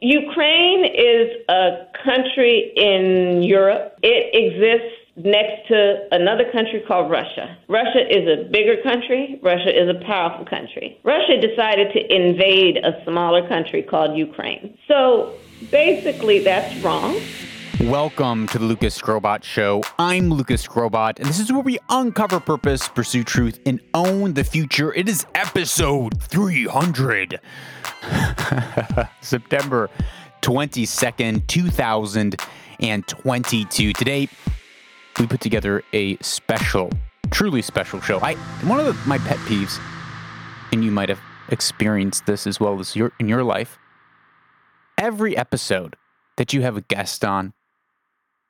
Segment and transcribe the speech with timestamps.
[0.00, 3.98] Ukraine is a country in Europe.
[4.02, 7.56] It exists next to another country called Russia.
[7.68, 9.38] Russia is a bigger country.
[9.42, 10.98] Russia is a powerful country.
[11.04, 14.78] Russia decided to invade a smaller country called Ukraine.
[14.88, 15.34] So
[15.70, 17.20] basically, that's wrong.
[17.84, 19.82] Welcome to the Lucas Skrobot Show.
[19.98, 24.44] I'm Lucas Skrobot, and this is where we uncover purpose, pursue truth, and own the
[24.44, 24.92] future.
[24.92, 27.40] It is episode 300.
[29.22, 29.88] September
[30.42, 33.92] 22nd, 2022.
[33.94, 34.28] Today,
[35.18, 36.90] we put together a special,
[37.30, 38.20] truly special show.
[38.20, 39.80] I one of the, my pet peeves,
[40.70, 43.78] and you might have experienced this as well as your in your life.
[44.98, 45.96] Every episode
[46.36, 47.54] that you have a guest on,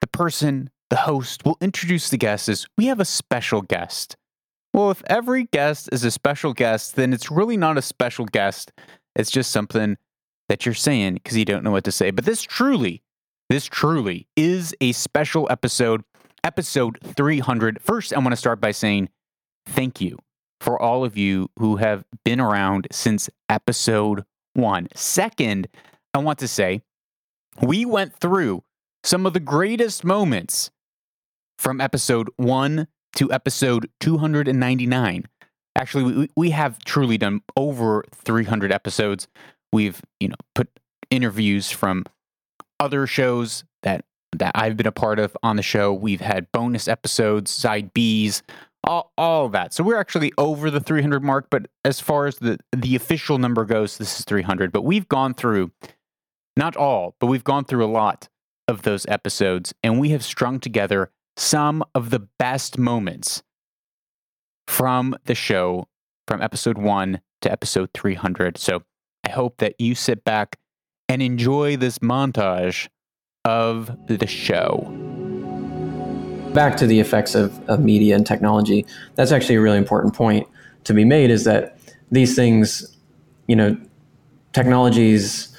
[0.01, 4.17] the person, the host, will introduce the guest as we have a special guest.
[4.73, 8.73] Well, if every guest is a special guest, then it's really not a special guest.
[9.17, 9.97] It's just something
[10.49, 12.11] that you're saying because you don't know what to say.
[12.11, 13.03] But this truly,
[13.49, 16.03] this truly is a special episode,
[16.45, 17.81] episode 300.
[17.83, 19.09] First, I want to start by saying
[19.67, 20.19] thank you
[20.61, 24.89] for all of you who have been around since episode one.
[24.95, 25.69] Second,
[26.15, 26.83] I want to say
[27.63, 28.63] we went through
[29.03, 30.71] some of the greatest moments
[31.59, 35.25] from episode one to episode 299.
[35.77, 39.29] Actually, we, we have truly done over 300 episodes.
[39.73, 40.69] We've, you know, put
[41.11, 42.05] interviews from
[42.79, 45.93] other shows that that I've been a part of on the show.
[45.93, 48.43] We've had bonus episodes, side Bs,
[48.85, 49.75] all, all that.
[49.75, 53.65] So we're actually over the 300 mark, but as far as the the official number
[53.65, 54.73] goes, this is 300.
[54.73, 55.73] But we've gone through
[56.57, 58.29] not all, but we've gone through a lot
[58.71, 63.43] of those episodes and we have strung together some of the best moments
[64.67, 65.87] from the show
[66.27, 68.57] from episode 1 to episode 300.
[68.57, 68.83] So
[69.27, 70.59] I hope that you sit back
[71.09, 72.89] and enjoy this montage
[73.45, 74.87] of the show.
[76.55, 80.47] Back to the effects of, of media and technology, that's actually a really important point
[80.85, 81.79] to be made is that
[82.11, 82.97] these things,
[83.47, 83.77] you know,
[84.53, 85.57] technologies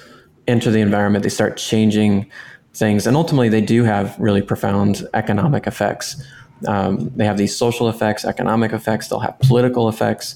[0.48, 2.30] enter the environment, they start changing
[2.74, 6.24] things, and ultimately they do have really profound economic effects.
[6.68, 10.36] Um, they have these social effects, economic effects, they'll have political effects,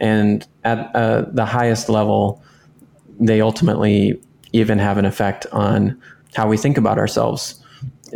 [0.00, 2.42] and at uh, the highest level,
[3.18, 4.20] they ultimately
[4.52, 6.00] even have an effect on
[6.34, 7.62] how we think about ourselves.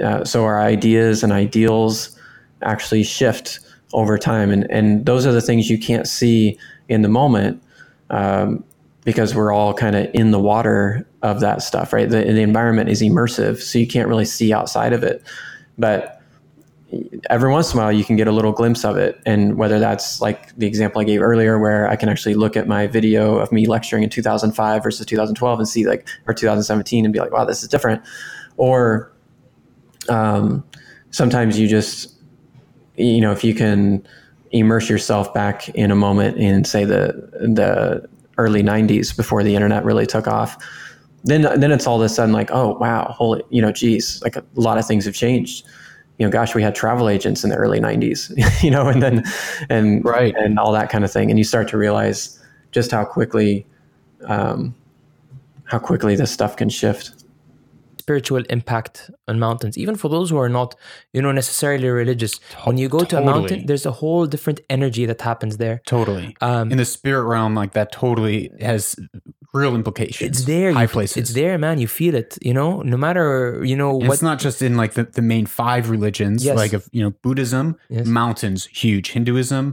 [0.02, 2.18] Uh, so our ideas and ideals
[2.62, 3.60] actually shift
[3.92, 7.62] over time, and and those are the things you can't see in the moment.
[8.10, 8.64] Um,
[9.06, 12.10] because we're all kind of in the water of that stuff, right?
[12.10, 15.22] The, the environment is immersive, so you can't really see outside of it.
[15.78, 16.20] But
[17.30, 19.20] every once in a while, you can get a little glimpse of it.
[19.24, 22.66] And whether that's like the example I gave earlier, where I can actually look at
[22.66, 27.14] my video of me lecturing in 2005 versus 2012 and see like, or 2017 and
[27.14, 28.02] be like, wow, this is different.
[28.56, 29.12] Or
[30.08, 30.64] um,
[31.12, 32.12] sometimes you just,
[32.96, 34.04] you know, if you can
[34.50, 38.08] immerse yourself back in a moment in say the the
[38.38, 40.56] early 90s before the internet really took off.
[41.24, 44.36] Then then it's all of a sudden like oh wow holy you know geez like
[44.36, 45.66] a lot of things have changed.
[46.18, 49.24] You know gosh we had travel agents in the early 90s you know and then
[49.68, 50.34] and right.
[50.36, 51.30] and all that kind of thing.
[51.30, 53.66] And you start to realize just how quickly
[54.26, 54.74] um,
[55.64, 57.24] how quickly this stuff can shift
[58.06, 60.70] spiritual impact on mountains even for those who are not
[61.14, 62.34] you know necessarily religious
[62.66, 66.26] when you go to a mountain there's a whole different energy that happens there Totally.
[66.48, 68.38] um In the spirit realm, like that totally
[68.72, 68.82] has
[69.60, 70.28] real implications.
[70.30, 71.16] it's there High you, places.
[71.20, 73.26] it's there man you feel it you know no matter
[73.70, 76.56] you know what it's not just in like the, the main five religions, Yes.
[76.62, 78.06] like of you know Buddhism, Yes.
[78.22, 79.64] mountains huge, Hinduism,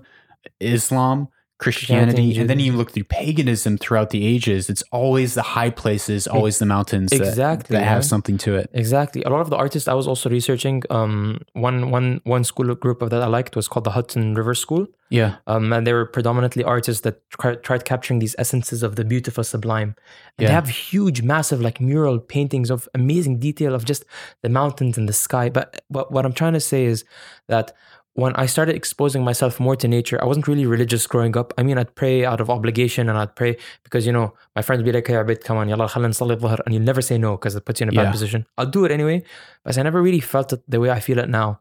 [0.60, 1.18] Islam,
[1.64, 4.70] Christianity, and then you look through paganism throughout the ages.
[4.74, 8.70] It's always the high places, always the mountains that, Exactly, that have something to it.
[8.74, 9.22] Exactly.
[9.24, 13.02] A lot of the artists I was also researching, um, one one one school group
[13.04, 14.86] of that I liked was called the Hudson River School.
[15.22, 19.06] Yeah, Um, and they were predominantly artists that try, tried capturing these essences of the
[19.14, 19.90] beautiful sublime.
[20.38, 20.48] And Yeah.
[20.48, 24.06] They have huge, massive, like mural paintings of amazing detail of just
[24.42, 25.46] the mountains and the sky.
[25.58, 27.06] But, but what I'm trying to say is
[27.48, 27.66] that
[28.16, 31.52] when I started exposing myself more to nature, I wasn't really religious growing up.
[31.58, 34.80] I mean, I'd pray out of obligation and I'd pray because, you know, my friends
[34.80, 37.18] would be like, hey, Abid, come on, yalla, khalna nsalli dhuhr," and you'll never say
[37.18, 38.12] no because it puts you in a bad Yeah.
[38.12, 38.46] position.
[38.58, 39.24] I'll do it anyway.
[39.64, 41.60] But I never really felt it the way I feel it now.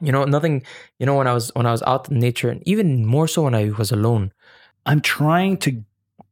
[0.00, 0.64] You know, nothing,
[0.98, 3.42] you know, when I was when I was out in nature and even more so
[3.42, 4.32] when I was alone.
[4.84, 5.84] I'm trying to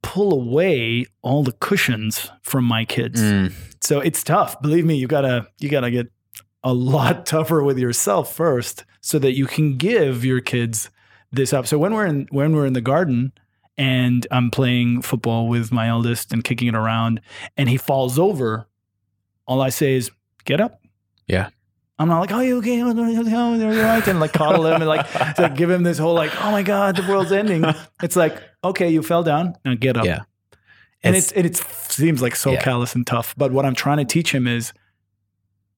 [0.03, 3.21] pull away all the cushions from my kids.
[3.23, 3.53] Mm.
[3.81, 4.61] So it's tough.
[4.61, 6.09] Believe me, you gotta you gotta get
[6.62, 10.89] a lot tougher with yourself first so that you can give your kids
[11.31, 11.67] this up.
[11.67, 13.33] So when we're in when we're in the garden
[13.77, 17.21] and I'm playing football with my eldest and kicking it around,
[17.56, 18.67] and he falls over,
[19.47, 20.11] all I say is,
[20.47, 20.81] "Get up."
[21.27, 21.49] Yeah.
[21.99, 22.81] I'm not like, "Oh, you okay?
[22.81, 26.15] Are you right?" And like coddle him and like, to, like give him this whole
[26.15, 27.62] like, "Oh my god, the world's ending."
[28.03, 30.05] It's like, okay, you fell down, now get up.
[30.07, 30.21] Yeah.
[31.03, 31.57] And It's- it's, and it
[31.93, 32.62] seems like so Yeah.
[32.62, 33.35] callous and tough.
[33.37, 34.73] But what I'm trying to teach him is,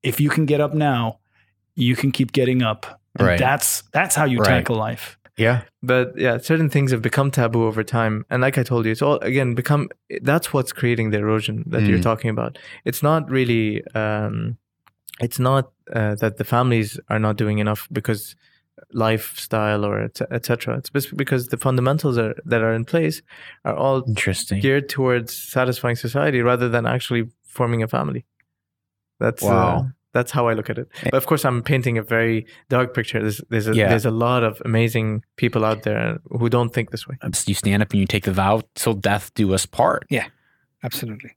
[0.04, 1.18] if you can get up now,
[1.74, 3.00] you can keep getting up.
[3.18, 3.38] And Right.
[3.38, 4.48] That's that's how you Right.
[4.58, 5.18] tackle life.
[5.38, 8.92] Yeah, but yeah, certain things have become taboo over time, and like I told you,
[8.92, 9.88] it's all again become.
[10.22, 12.02] That's what's creating the erosion that you're Mm.
[12.10, 12.58] talking about.
[12.86, 13.82] It's not really.
[13.94, 14.56] Um,
[15.20, 18.34] it's not uh, that the families are not doing enough because
[18.92, 20.76] lifestyle or et etc.
[20.78, 23.22] It's bes- because the fundamentals are, that are in place
[23.64, 24.60] are all Interesting.
[24.60, 28.24] geared towards satisfying society rather than actually forming a family.
[29.20, 29.76] That's Wow.
[29.78, 29.82] uh,
[30.16, 30.88] that's how I look at it.
[31.04, 33.20] But of course, I'm painting a very dark picture.
[33.20, 33.88] There's there's a, Yeah.
[33.90, 37.16] there's a lot of amazing people out there who don't think this way.
[37.46, 40.06] You stand up and you take the vow till death do us part.
[40.10, 40.26] Yeah,
[40.82, 41.30] absolutely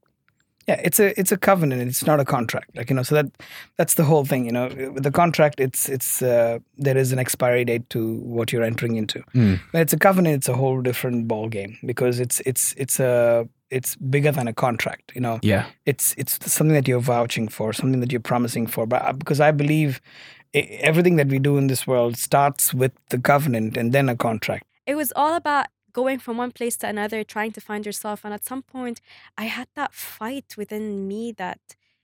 [0.69, 3.27] yeah it's a it's a covenant it's not a contract like you know so that
[3.80, 6.54] that's the whole thing you know with the contract it's it's uh,
[6.86, 8.00] there is an expiry date to
[8.38, 9.56] what you're entering into Mm.
[9.71, 13.48] but it's a covenant it's a whole different ball game because it's it's it's a
[13.77, 15.63] it's bigger than a contract you know Yeah.
[15.92, 19.39] it's it's something that you're vouching for something that you're promising for but uh, because
[19.50, 19.92] i believe
[20.89, 24.63] everything that we do in this world starts with the covenant and then a contract
[24.86, 28.24] it was all about going from one place to another, trying to find yourself.
[28.24, 29.01] And at some point,
[29.38, 31.59] I had that fight within me that,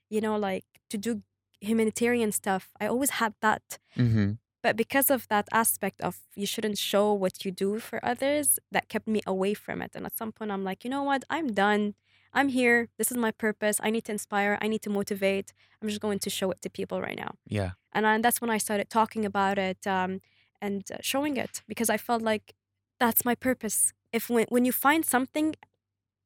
[0.08, 1.22] you know, like to do
[1.60, 2.70] humanitarian stuff.
[2.80, 3.78] I always had that.
[3.96, 4.32] Mm-hmm.
[4.62, 8.88] But because of that aspect of you shouldn't show what you do for others, that
[8.88, 9.92] kept me away from it.
[9.94, 11.22] And at some point, I'm like, you know what?
[11.30, 11.94] I'm done.
[12.32, 12.88] I'm here.
[12.98, 13.80] This is my purpose.
[13.82, 14.58] I need to inspire.
[14.60, 15.52] I need to motivate.
[15.80, 17.36] I'm just going to show it to people right now.
[17.46, 17.70] Yeah.
[17.92, 20.20] And then that's when I started talking about it um,
[20.60, 22.52] and uh, showing it because I felt like
[22.98, 23.92] that's my purpose.
[24.12, 25.54] If when, when you find something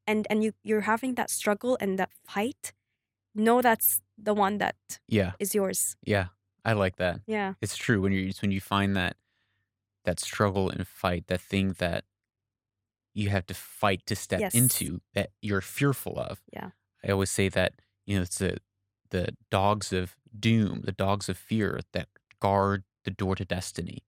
[0.07, 2.73] and, and you, you're having that struggle and that fight,
[3.35, 4.75] know that's the one that
[5.07, 5.33] Yeah.
[5.39, 5.95] is yours.
[6.03, 6.27] Yeah.
[6.63, 7.21] I like that.
[7.25, 7.53] Yeah.
[7.61, 9.15] It's true when you it's when you find that
[10.05, 12.03] that struggle and fight, that thing that
[13.13, 14.53] you have to fight to step Yes.
[14.53, 16.41] into that you're fearful of.
[16.53, 16.71] Yeah.
[17.03, 17.73] I always say that,
[18.05, 18.57] you know, it's the
[19.09, 22.07] the dogs of doom, the dogs of fear that
[22.39, 24.03] guard the door to destiny.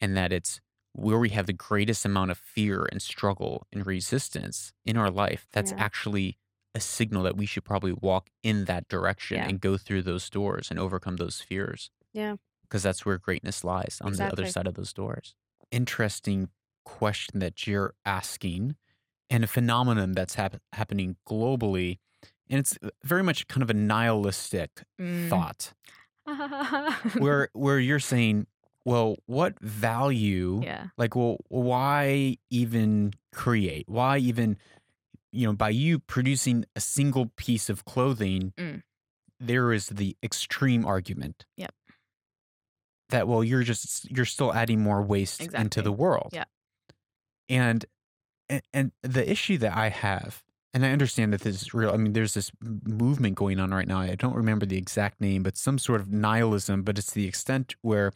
[0.00, 0.60] And that it's
[0.94, 5.46] where we have the greatest amount of fear and struggle and resistance in our life,
[5.52, 5.78] that's Yeah.
[5.78, 6.38] actually
[6.74, 9.46] a signal that we should probably walk in that direction Yeah.
[9.48, 12.36] and go through those doors and overcome those fears Yeah.
[12.62, 15.34] because that's where greatness lies on the other side of those doors.
[15.70, 16.48] Interesting
[16.84, 18.76] question that you're asking,
[19.30, 21.98] and a phenomenon that's hap- happening globally,
[22.48, 25.28] and it's uh, very much kind of a nihilistic Mm.
[25.28, 25.72] thought,
[27.18, 28.46] where where you're saying,
[28.84, 30.60] well, what value?
[30.62, 30.88] yeah.
[30.98, 33.88] Like, well, why even create?
[33.88, 34.58] Why even,
[35.32, 38.82] you know, by you producing a single piece of clothing, Mm.
[39.40, 41.44] there is the extreme argument.
[41.56, 41.72] Yep.
[43.10, 46.30] That well, you're just you're still adding more waste into the world.
[46.32, 46.44] Yeah.
[47.48, 47.84] And,
[48.48, 50.42] and and the issue that I have,
[50.72, 51.90] and I understand that this is real.
[51.90, 54.00] I mean, there's this movement going on right now.
[54.00, 56.82] I don't remember the exact name, but some sort of nihilism.
[56.82, 58.12] But it's the extent where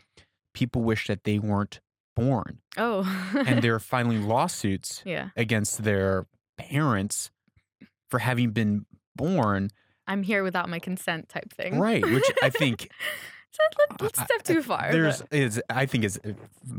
[0.58, 1.80] people wish that they weren't
[2.16, 3.02] born, Oh.
[3.46, 5.28] and they're filing lawsuits yeah.
[5.36, 6.26] against their
[6.56, 7.30] parents
[8.10, 9.70] for having been born
[10.08, 11.78] I'm here without my consent type thing.
[11.78, 12.90] right, which I think
[14.00, 14.90] let's step too far.
[14.90, 16.32] There's but- is I think is uh,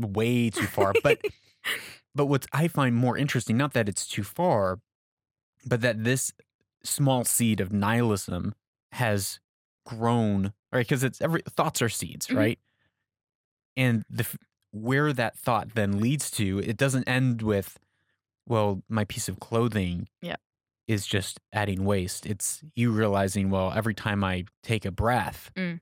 [0.08, 1.20] way too far, but
[2.16, 4.80] but what I find more interesting, not that it's too far,
[5.66, 6.34] but that this
[6.84, 8.56] small seed of nihilism
[8.94, 9.40] has
[9.86, 10.86] grown, right?
[10.86, 12.38] Because it's every thoughts are seeds, Mhm.
[12.38, 12.60] right?
[13.80, 14.26] And the
[14.72, 17.80] where that thought then leads to, it doesn't end with,
[18.48, 20.36] well, my piece of clothing, Yeah.
[20.88, 22.26] is just adding waste.
[22.26, 25.80] It's you realizing, well, every time I take a breath, Mm.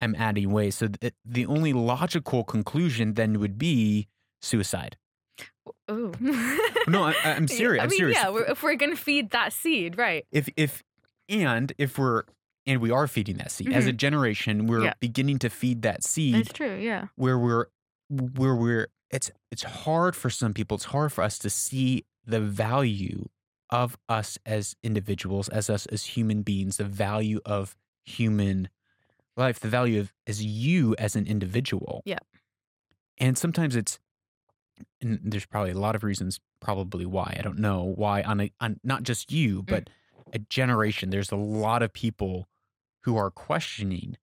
[0.00, 0.78] I'm adding waste.
[0.78, 4.08] So th- the only logical conclusion then would be
[4.40, 4.96] suicide.
[5.90, 6.12] Ooh.
[6.88, 7.80] No, I, I'm serious.
[7.80, 8.16] I I'm mean, serious.
[8.18, 10.24] yeah, we're, if we're gonna feed that seed, right?
[10.32, 10.82] if if
[11.28, 12.22] and if we're
[12.70, 14.84] and we are feeding that seed as a generation, we're Mm-hmm.
[14.86, 14.94] Yeah.
[15.00, 16.76] beginning to feed that seed That's true.
[16.76, 17.06] Yeah.
[17.16, 17.66] where we're
[18.08, 20.76] where we're it's it's hard for some people.
[20.76, 23.28] It's hard for us to see the value
[23.70, 28.68] of us as individuals, as us as human beings, the value of human
[29.36, 32.02] life, the value of as you as an individual.
[32.04, 32.18] Yeah.
[33.18, 33.98] And sometimes it's
[35.02, 37.34] and there's probably a lot of reasons probably why.
[37.38, 39.90] I don't know why on a on not just you, but
[40.32, 41.10] a generation.
[41.10, 42.46] There's a lot of people
[43.04, 44.16] who are questioning.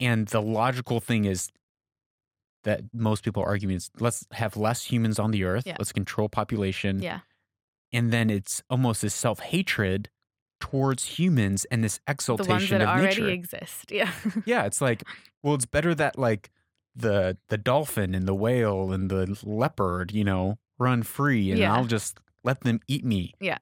[0.00, 1.50] And the logical thing is
[2.64, 5.64] that most people are arguing is let's have less humans on the earth.
[5.66, 5.76] Yeah.
[5.78, 7.00] Let's control population.
[7.00, 7.20] Yeah.
[7.92, 10.10] And then it's almost this self hatred
[10.60, 13.28] towards humans and this exaltation The ones that of already nature.
[13.30, 13.90] exist.
[13.92, 14.10] Yeah.
[14.46, 15.04] yeah, it's like,
[15.42, 16.50] well, it's better that like
[16.94, 21.74] the the dolphin and the whale and the leopard, you know, run free, and Yeah.
[21.74, 23.32] I'll just let them eat me.
[23.40, 23.58] Yeah.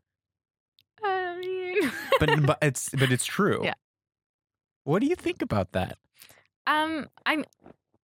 [1.03, 3.61] I mean, But but it's but it's true.
[3.65, 3.75] Yeah.
[4.85, 5.99] What do you think about that?
[6.67, 7.45] um, I'm,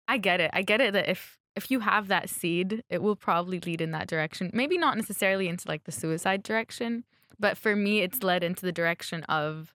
[0.08, 0.50] I get it.
[0.52, 3.90] I get it that if if you have that seed, it will probably lead in
[3.90, 4.50] that direction.
[4.54, 7.04] Maybe not necessarily into like the suicide direction,
[7.38, 9.74] but for me, it's led into the direction of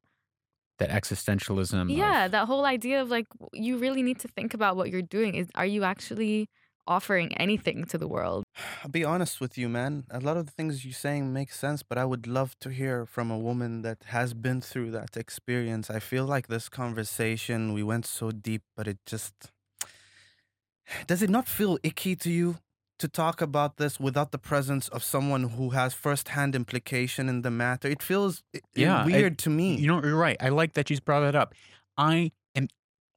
[0.80, 1.96] That existentialism.
[1.96, 5.02] yeah, of- that whole idea of like you really need to think about what you're
[5.02, 5.36] doing.
[5.36, 6.50] Is are you actually
[6.88, 8.44] offering anything to the world?
[8.84, 10.04] I'll be honest with you, man.
[10.12, 13.06] A lot of the things you're saying make sense, but I would love to hear
[13.06, 15.90] from a woman that has been through that experience.
[15.90, 19.34] I feel like this conversation, we went so deep, but it just.
[21.08, 22.58] Does it not feel icky to you
[23.00, 27.52] to talk about this without the presence of someone who has firsthand implication in the
[27.52, 27.88] matter?
[27.88, 29.76] It feels i- i- Yeah, I- weird to me.
[29.78, 30.38] You know, you're right.
[30.40, 31.54] I like that you brought that up.
[31.98, 32.68] I am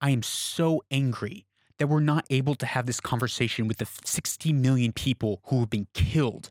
[0.00, 1.46] I am so angry
[1.78, 5.70] that we're not able to have this conversation with the 60 million people who have
[5.70, 6.50] been killed.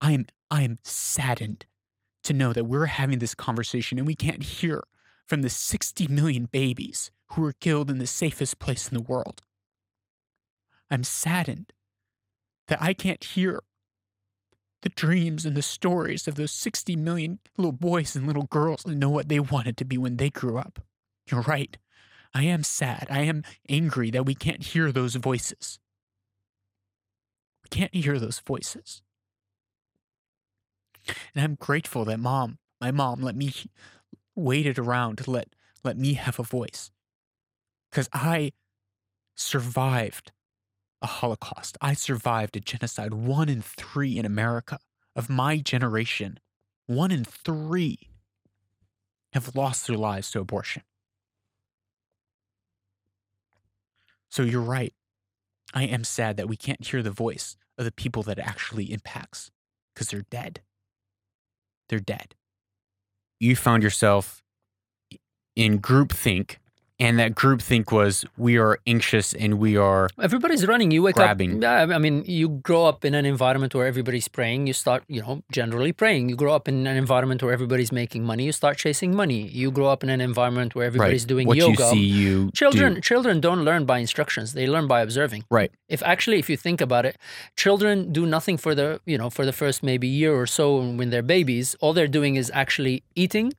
[0.00, 1.66] I am I am saddened
[2.24, 4.82] to know that we're having this conversation and we can't hear
[5.26, 9.42] from the 60 million babies who were killed in the safest place in the world.
[10.90, 11.72] I'm saddened
[12.66, 13.62] that I can't hear
[14.82, 18.98] the dreams and the stories of those 60 million little boys and little girls and
[18.98, 20.80] know what they wanted to be when they grew up.
[21.30, 21.76] You're right.
[22.34, 23.06] I am sad.
[23.10, 25.78] I am angry that we can't hear those voices.
[27.64, 29.02] We can't hear those voices.
[31.34, 33.52] And I'm grateful that mom, my mom, let me
[34.36, 35.48] waited around to let
[35.82, 36.90] let me have a voice.
[37.90, 38.52] Cuz I
[39.36, 40.32] survived
[41.02, 41.78] a Holocaust.
[41.80, 43.14] I survived a genocide.
[43.14, 44.78] One in three in America
[45.16, 46.38] of my generation,
[46.86, 48.10] one in three
[49.32, 50.82] have lost their lives to abortion.
[54.30, 54.94] So you're right.
[55.74, 58.92] I am sad that we can't hear the voice of the people that it actually
[58.92, 59.50] impacts
[59.94, 60.60] because they're dead.
[61.88, 62.34] They're dead.
[63.38, 64.42] You found yourself
[65.56, 66.56] in groupthink,
[67.00, 70.90] and that groupthink was we are anxious and we are Everybody's running.
[70.90, 71.64] You wake Grabbing.
[71.64, 71.90] up.
[71.90, 74.66] I mean, you grow up in an environment where everybody's praying.
[74.66, 76.28] You start, you know, generally praying.
[76.28, 78.44] You grow up in an environment where everybody's making money.
[78.44, 79.48] You start chasing money.
[79.48, 81.84] You grow up in an environment where everybody's doing what yoga.
[81.84, 83.00] you see you children, do.
[83.00, 84.52] children don't learn by instructions.
[84.52, 85.44] They learn by observing.
[85.50, 85.72] Right.
[85.88, 87.16] If actually, if you think about it,
[87.56, 91.08] children do nothing for the, you know, for the first maybe year or so when
[91.10, 91.74] they're babies.
[91.80, 93.54] All they're doing is actually eating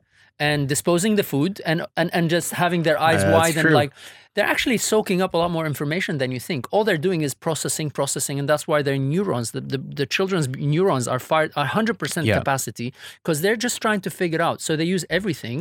[0.47, 3.79] and disposing the food and and, and just having their eyes that's wide and true.
[3.81, 3.91] like
[4.33, 6.61] they're actually soaking up a lot more information than you think.
[6.73, 10.47] All they're doing is processing, processing, and that's why their neurons, the, the, the children's
[10.73, 12.37] neurons are fired are 100% Yeah.
[12.39, 12.87] capacity
[13.21, 14.57] because they're just trying to figure out.
[14.65, 15.59] So they use everything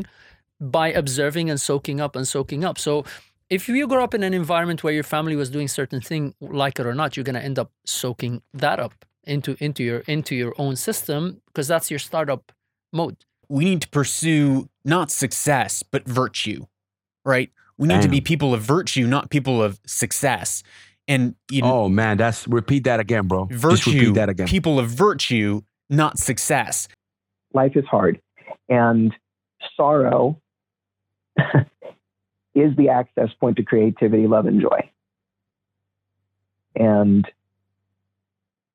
[0.60, 2.76] by observing and soaking up and soaking up.
[2.78, 3.04] So
[3.56, 6.78] if you grow up in an environment where your family was doing certain thing, like
[6.80, 8.94] it or not, you're going to end up soaking that up
[9.24, 12.42] into into your into your own system because that's your startup
[12.92, 13.16] mode.
[13.58, 16.66] we need to pursue not success but virtue
[17.24, 17.50] right?
[17.78, 20.62] We need to be people of virtue not people of success.
[21.08, 23.46] And you know Oh man, that's repeat that again, bro.
[23.46, 24.46] Just virtue repeat that again.
[24.46, 26.88] people of virtue not success.
[27.52, 28.20] Life is hard
[28.68, 29.14] and
[29.76, 30.40] sorrow
[32.54, 34.90] is the access point to creativity love and joy.
[36.76, 37.26] And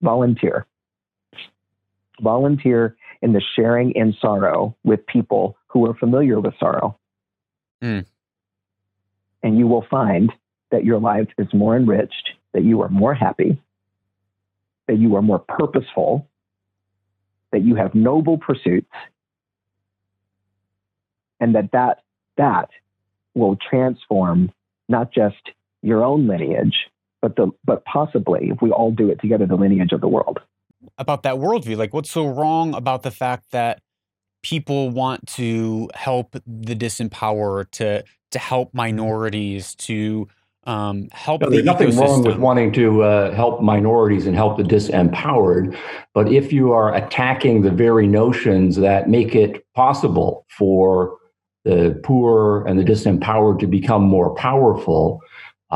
[0.01, 0.65] volunteer.
[2.21, 6.97] Volunteer in the sharing in sorrow with people who are familiar with sorrow
[7.83, 8.05] Mm.
[9.43, 10.31] and you will find
[10.71, 13.61] that your life is more enriched that you are more happy
[14.87, 16.25] that you are more purposeful
[17.51, 18.95] that you have noble pursuits
[21.41, 22.03] and that that
[22.37, 22.69] that
[23.33, 24.53] will transform
[24.87, 25.51] not just
[25.81, 26.87] your own lineage
[27.21, 30.39] but the but possibly if we all do it together the lineage of the world
[30.97, 33.81] about that worldview like what's so wrong about the fact that
[34.45, 40.27] people want to help the disempowered to to help minorities to
[40.67, 44.57] um, help No, the there's nothing wrong with wanting to uh, help minorities and help
[44.57, 45.75] the disempowered.
[46.13, 51.17] But if you are attacking the very notions that make it possible for
[51.63, 55.21] the poor and the disempowered to become more powerful,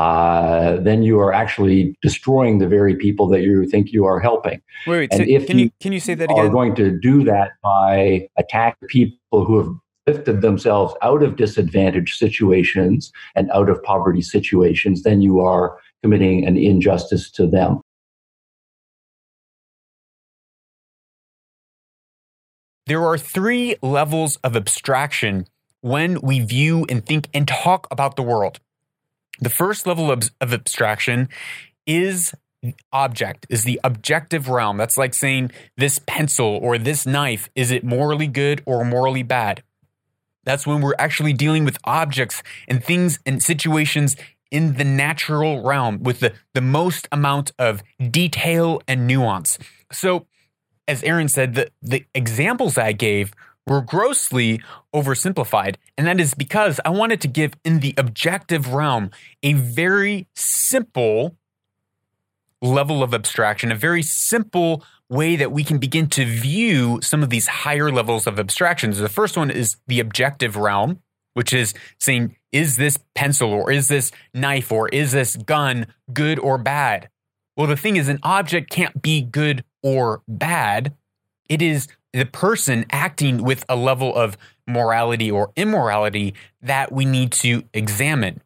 [0.00, 4.58] uh, then you are actually destroying the very people that you think you are helping.
[4.86, 6.46] wait wait and so if can you can you say that again?
[6.46, 9.68] are going to do that by attack people who have
[10.06, 16.46] lifted themselves out of disadvantaged situations and out of poverty situations, then you are committing
[16.46, 17.82] an injustice to them.
[22.86, 25.46] There are three levels of abstraction
[25.82, 28.60] when we view and think and talk about the world.
[29.40, 31.28] The first level of, of abstraction
[31.86, 32.34] is
[32.92, 34.76] object, is the objective realm.
[34.76, 39.62] That's like saying this pencil or this knife, is it morally good or morally bad?
[40.44, 44.16] That's when we're actually dealing with objects and things and situations
[44.50, 49.58] in the natural realm with the, the most amount of detail and nuance.
[49.92, 50.26] So,
[50.88, 53.32] as Aaron said, the, the examples I gave
[53.70, 54.60] were grossly
[54.92, 55.76] oversimplified.
[55.96, 59.12] And that is because I wanted to give, in the objective realm,
[59.44, 61.36] a very simple
[62.60, 67.30] level of abstraction, a very simple way that we can begin to view some of
[67.30, 68.98] these higher levels of abstractions.
[68.98, 71.00] The first one is the objective realm,
[71.34, 76.40] which is saying, is this pencil or is this knife or is this gun good
[76.40, 77.08] or bad?
[77.56, 80.94] Well, the thing is, an object can't be good or bad.
[81.50, 87.32] It is the person acting with a level of morality or immorality that we need
[87.32, 88.40] to examine.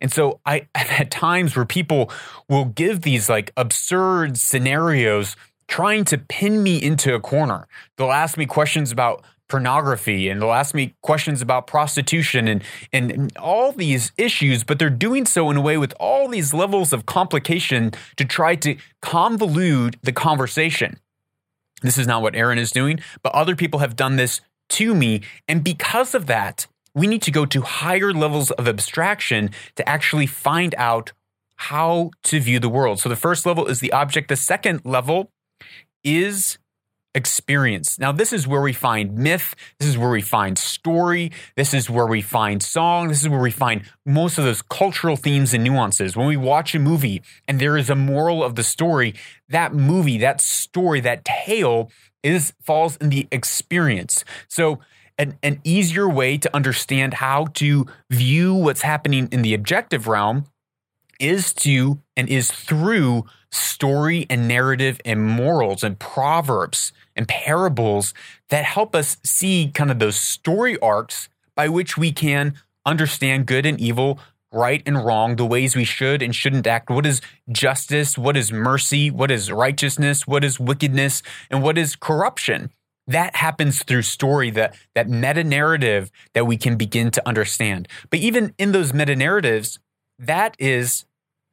[0.00, 2.10] And so I have had times where people
[2.48, 5.36] will give these like absurd scenarios
[5.66, 7.66] trying to pin me into a corner.
[7.96, 12.62] They'll ask me questions about pornography and they'll ask me questions about prostitution and,
[12.92, 16.52] and, and all these issues, but they're doing so in a way with all these
[16.52, 20.98] levels of complication to try to convolute the conversation.
[21.80, 25.22] This is not what Aaron is doing, but other people have done this to me.
[25.48, 30.26] And because of that, we need to go to higher levels of abstraction to actually
[30.26, 31.12] find out
[31.56, 33.00] how to view the world.
[33.00, 34.28] So the first level is the object.
[34.28, 35.30] The second level
[36.02, 36.58] is
[37.14, 37.98] experience.
[37.98, 39.54] Now, this is where we find myth.
[39.78, 41.32] This is where we find story.
[41.56, 43.08] This is where we find song.
[43.08, 46.16] This is where we find most of those cultural themes and nuances.
[46.16, 49.14] When we watch a movie and there is a moral of the story,
[49.48, 51.90] that movie, that story, that tale
[52.22, 54.24] is falls in the experience.
[54.48, 54.80] So,
[55.18, 60.46] an, an easier way to understand how to view what's happening in the objective realm
[61.18, 68.14] is to and is through story and narrative and morals and proverbs and parables
[68.48, 72.54] that help us see kind of those story arcs by which we can
[72.86, 74.18] understand good and evil,
[74.52, 76.90] right and wrong, the ways we should and shouldn't act.
[76.90, 78.16] What is justice?
[78.16, 79.10] What is mercy?
[79.10, 80.26] What is righteousness?
[80.26, 81.22] What is wickedness?
[81.50, 82.70] And what is corruption?
[83.06, 87.88] That happens through story, that, that meta narrative that we can begin to understand.
[88.08, 89.78] But even in those meta narratives,
[90.18, 91.04] that is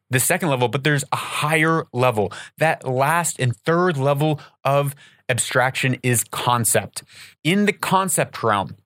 [0.09, 2.31] the second level, but there's a higher level.
[2.57, 4.95] That last and third level of
[5.29, 7.03] abstraction is concept.
[7.43, 8.77] In the concept realm,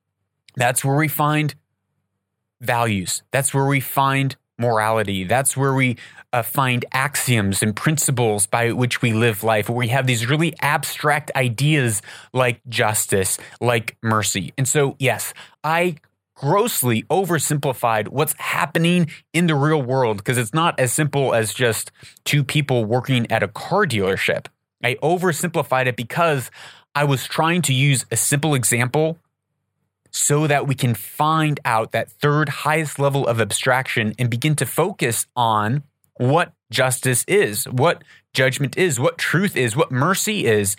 [0.55, 1.55] that's where we find
[2.59, 3.23] values.
[3.31, 5.23] That's where we find morality.
[5.23, 5.97] That's where we
[6.33, 10.53] uh, find axioms and principles by which we live life, where we have these really
[10.61, 12.01] abstract ideas
[12.33, 14.53] like justice, like mercy.
[14.57, 15.97] And so, yes, I
[16.41, 21.91] grossly oversimplified what's happening in the real world because it's not as simple as just
[22.25, 24.47] two people working at a car dealership.
[24.83, 26.49] I oversimplified it because
[26.95, 29.19] I was trying to use a simple example
[30.09, 34.65] so that we can find out that third highest level of abstraction and begin to
[34.65, 35.83] focus on
[36.15, 40.75] what justice is, what judgment is, what truth is, what mercy is.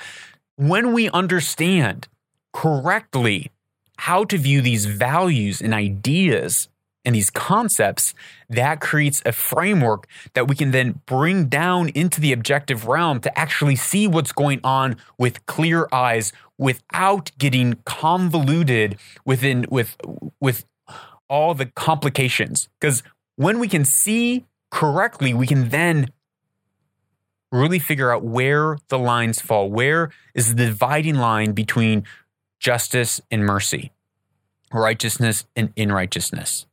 [0.57, 2.09] When we understand
[2.53, 3.53] correctly
[3.99, 6.69] how to view these values and ideas
[7.05, 8.15] and these concepts,
[8.49, 13.39] that creates a framework that we can then bring down into the objective realm to
[13.39, 19.97] actually see what's going on with clear eyes without getting convoluted within with
[20.41, 20.65] with
[21.29, 22.69] all the complications.
[22.81, 23.03] Because
[23.37, 26.09] when we can see correctly, we can then
[27.51, 29.71] really figure out where the lines fall.
[29.71, 32.05] Where is the dividing line between
[32.63, 33.93] justice and mercy,
[34.73, 36.67] righteousness and unrighteousness.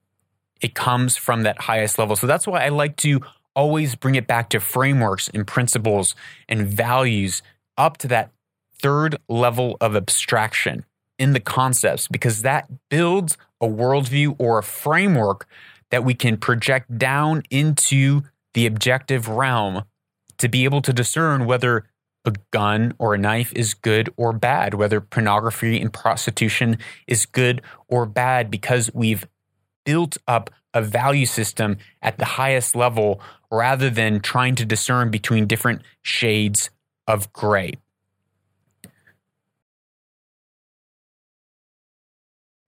[0.62, 2.16] It comes from that highest level.
[2.16, 3.22] So that's why I like to
[3.56, 6.16] always bring it back to frameworks and principles
[6.48, 7.42] and values
[7.76, 8.32] up to that
[8.80, 10.86] third level of abstraction
[11.18, 15.48] in the concepts, because that builds a worldview or a framework
[15.90, 18.22] that we can project down into
[18.54, 19.84] the objective realm
[20.38, 21.86] to be able to discern whether
[22.26, 26.78] a gun or a knife is good or bad, whether pornography and prostitution
[27.08, 29.28] is good or bad, because we've
[29.86, 35.48] built up a value system at the highest level rather than trying to discern between
[35.48, 36.70] different shades
[37.08, 37.74] of gray.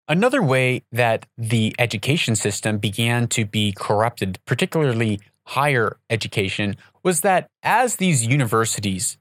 [0.08, 7.50] Another way that the education system began to be corrupted, particularly higher education, was that
[7.64, 9.18] as these universities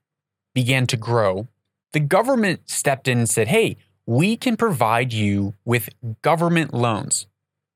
[0.55, 1.49] began to grow,
[1.93, 5.89] the government stepped in and said, hey, we can provide you with
[6.23, 7.27] government loans.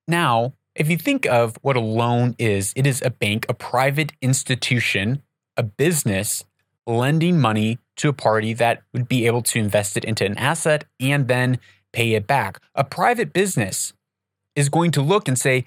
[0.09, 4.13] Now, if you think of what a loan is, it is a bank, a private
[4.21, 5.23] institution,
[5.57, 6.45] a business
[6.87, 10.85] lending money to a party that would be able to invest it into an asset
[11.01, 11.59] and then
[11.93, 12.61] pay it back.
[12.75, 13.93] A private business
[14.57, 15.65] is going to look and say,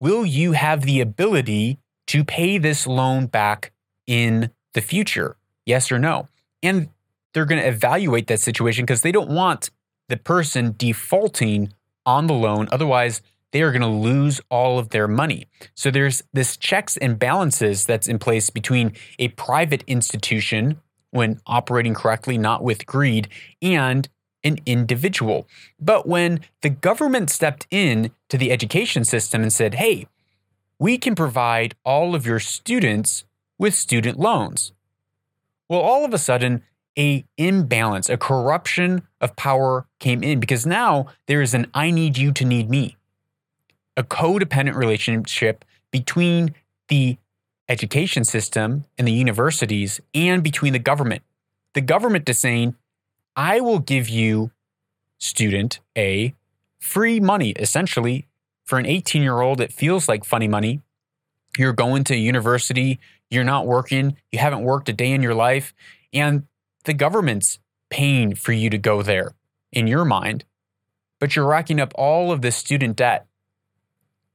[0.00, 3.72] Will you have the ability to pay this loan back
[4.06, 5.36] in the future?
[5.64, 6.28] Yes or no?
[6.62, 6.88] And
[7.32, 9.70] they're going to evaluate that situation because they don't want
[10.08, 11.72] the person defaulting
[12.04, 12.68] on the loan.
[12.70, 13.20] Otherwise,
[13.52, 15.46] they are going to lose all of their money.
[15.74, 21.94] So there's this checks and balances that's in place between a private institution when operating
[21.94, 23.28] correctly, not with greed,
[23.62, 24.08] and
[24.44, 25.48] an individual.
[25.80, 30.06] But when the government stepped in to the education system and said, "Hey,
[30.78, 33.24] we can provide all of your students
[33.58, 34.72] with student loans."
[35.68, 36.62] Well, all of a sudden,
[36.98, 42.16] a imbalance, a corruption of power came in because now there is an I need
[42.16, 42.96] you to need me,
[43.96, 46.54] a codependent relationship between
[46.88, 47.18] the
[47.68, 51.22] education system and the universities and between the government.
[51.74, 52.76] The government is saying,
[53.34, 54.52] I will give you,
[55.18, 56.34] student A,
[56.78, 58.26] free money, essentially.
[58.64, 60.80] For an 18 year old, it feels like funny money.
[61.58, 62.98] You're going to university,
[63.30, 65.74] you're not working, you haven't worked a day in your life,
[66.12, 66.44] and
[66.84, 67.58] the government's
[67.90, 69.34] paying for you to go there
[69.72, 70.44] in your mind,
[71.18, 73.26] but you're racking up all of this student debt.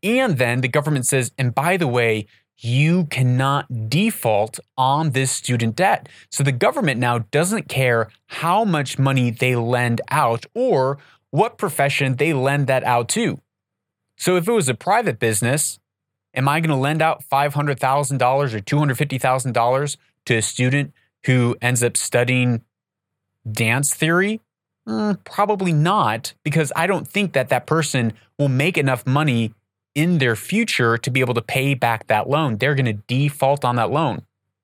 [0.04, 2.26] And then the government says, and by the way,
[2.58, 6.08] you cannot default on this student debt.
[6.30, 11.00] So the government now doesn't care how much money they lend out or
[11.32, 13.40] what profession they lend that out to.
[14.16, 15.80] So if it was a private business,
[16.34, 20.94] am I going to lend out $500,000 or $250,000 to a student
[21.26, 22.62] who ends up studying
[23.50, 24.42] dance theory?
[24.88, 29.54] Mm, probably not, because I don't think that that person will make enough money
[29.94, 32.58] in their future to be able to pay back that loan.
[32.58, 34.24] They're going to default on that loan.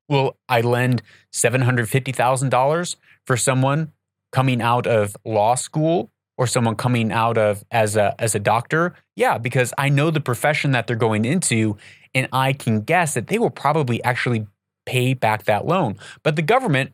[0.09, 1.01] Will I lend
[1.33, 3.91] $750,000 for someone
[4.31, 8.95] coming out of law school or someone coming out of as a as a doctor?
[9.15, 11.77] Yeah, because I know the profession that they're going into
[12.13, 14.47] and I can guess that they will probably actually
[14.85, 15.97] pay back that loan.
[16.23, 16.93] But the government,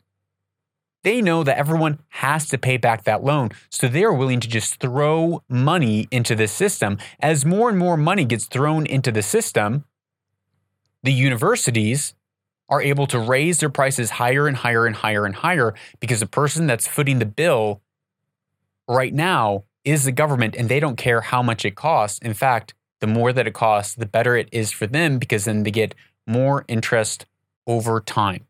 [1.03, 3.51] they know that everyone has to pay back that loan.
[3.69, 6.97] So they're willing to just throw money into the system.
[7.19, 9.85] As more and more money gets thrown into the system,
[11.03, 12.15] the universities
[12.69, 16.25] are able to raise their prices higher and higher and higher and higher because the
[16.25, 17.81] person that's footing the bill
[18.93, 22.19] right now is the government and they don't care how much it costs.
[22.19, 25.63] In fact, the more that it costs, the better it is for them because then
[25.63, 27.25] they get more interest
[27.67, 28.45] over time.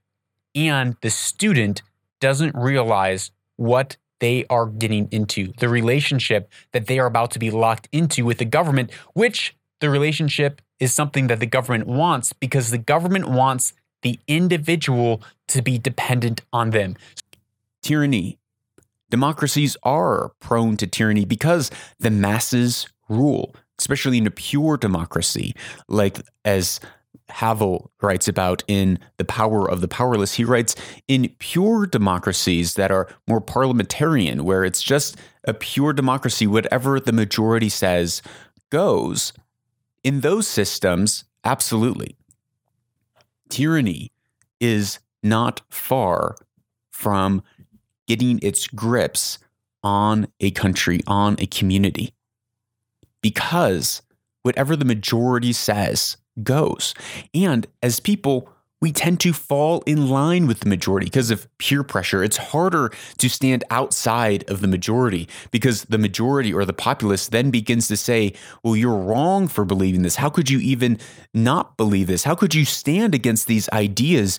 [0.54, 1.82] And the student
[2.20, 7.52] doesn't realize what they are getting into, the relationship that they are about to be
[7.52, 12.72] locked into with the government, which the relationship is something that the government wants because
[12.72, 16.96] the government wants the individual to be dependent on them.
[17.82, 18.38] Tyranny.
[19.14, 25.54] Democracies are prone to tyranny because the masses rule, especially in a pure democracy,
[25.88, 26.80] like as
[27.30, 30.34] Havel writes about in The Power of the Powerless.
[30.34, 30.76] He writes
[31.08, 37.14] in pure democracies that are more parliamentarian, where it's just a pure democracy, whatever the
[37.14, 38.24] majority says
[38.72, 39.32] goes.
[40.04, 42.18] In those systems, absolutely.
[43.48, 44.12] Tyranny
[44.60, 46.36] is not far
[46.90, 47.44] from
[48.08, 49.40] getting its grips
[49.84, 52.14] on a country, on a community.
[53.22, 54.02] Because
[54.44, 56.94] whatever the majority says goes.
[57.34, 58.50] And as people,
[58.84, 62.22] we tend to fall in line with the majority because of peer pressure.
[62.22, 67.50] It's harder to stand outside of the majority because the majority or the populace then
[67.50, 70.18] begins to say, Well, you're wrong for believing this.
[70.18, 71.00] How could you even
[71.34, 72.26] not believe this?
[72.26, 74.38] How could you stand against these ideas?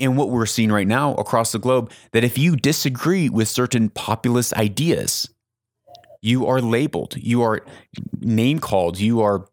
[0.00, 3.90] And what we're seeing right now across the globe, that if you disagree with certain
[3.90, 5.28] populist ideas,
[6.22, 7.64] you are labeled, you are
[8.20, 9.46] name called, you are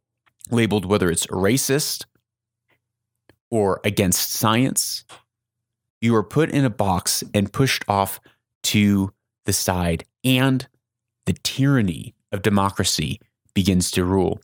[0.52, 2.06] labeled whether it's racist
[3.50, 5.04] or against science,
[6.02, 8.20] you are put in a box and pushed off
[8.64, 9.12] to
[9.46, 10.68] the side, and
[11.26, 13.20] the tyranny of democracy
[13.54, 14.40] begins to rule.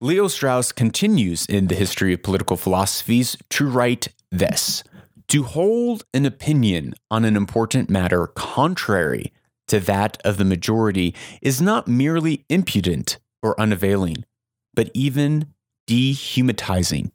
[0.00, 4.82] Leo Strauss continues in the history of political philosophies to write this
[5.28, 9.32] To hold an opinion on an important matter contrary
[9.68, 14.24] to that of the majority is not merely impudent or unavailing,
[14.74, 15.52] but even
[15.86, 17.10] dehumanizing.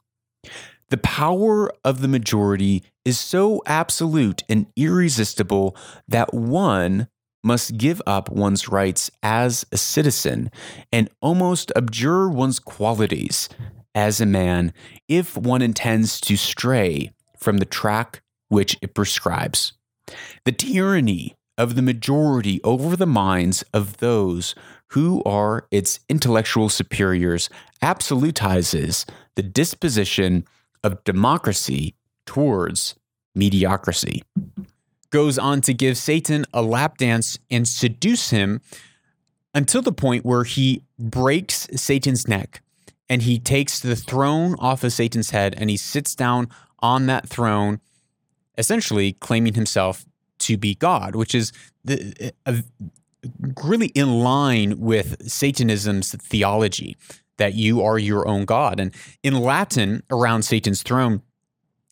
[0.90, 5.76] The power of the majority is so absolute and irresistible
[6.10, 7.08] that one
[7.44, 10.52] must give up one's rights as a citizen
[10.92, 13.48] and almost abjure one's qualities
[13.96, 14.74] as a man
[15.08, 19.74] if one intends to stray from the track which it prescribes.
[20.46, 24.56] The tyranny of the majority over the minds of those
[24.90, 27.50] who are its intellectual superiors
[27.82, 30.46] absolutizes the disposition
[30.84, 32.96] of democracy towards
[33.36, 34.24] mediocrity.
[35.12, 38.62] Goes on to give Satan a lap dance and seduce him
[39.54, 42.62] until the point where he breaks Satan's neck
[43.10, 46.50] and he takes the throne off of Satan's head and he sits down
[46.82, 47.80] on that throne,
[48.58, 50.06] essentially claiming himself
[50.40, 51.52] to be God, which is
[51.84, 52.34] the,
[53.64, 56.98] really in line with Satanism's theology
[57.38, 58.80] that you are your own God.
[58.80, 61.22] And in Latin, around Satan's throne,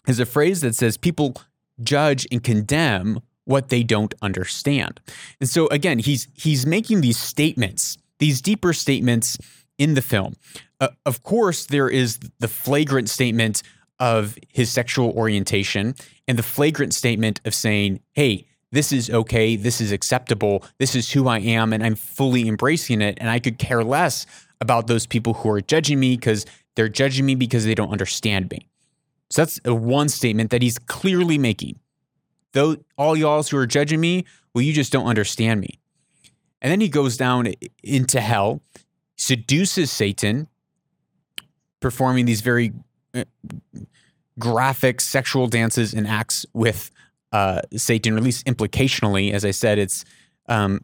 [0.07, 1.35] is a phrase that says people
[1.81, 4.99] judge and condemn what they don't understand.
[5.39, 9.37] And so again, he's he's making these statements, these deeper statements
[9.77, 10.35] in the film.
[10.79, 13.63] Uh, of course, there is the flagrant statement
[13.99, 15.95] of his sexual orientation
[16.27, 21.11] and the flagrant statement of saying, "Hey, this is okay, this is acceptable, this is
[21.11, 24.25] who I am and I'm fully embracing it and I could care less
[24.61, 28.49] about those people who are judging me because they're judging me because they don't understand
[28.51, 28.67] me."
[29.29, 31.79] So that's one statement that he's clearly making.
[32.53, 35.79] Though all y'all who are judging me, well, you just don't understand me.
[36.61, 38.61] And then he goes down into hell,
[39.17, 40.47] seduces Satan,
[41.79, 42.73] performing these very
[44.39, 46.91] graphic sexual dances and acts with
[47.31, 49.31] uh, Satan, or at least implicationally.
[49.31, 50.05] As I said, it's
[50.47, 50.83] um,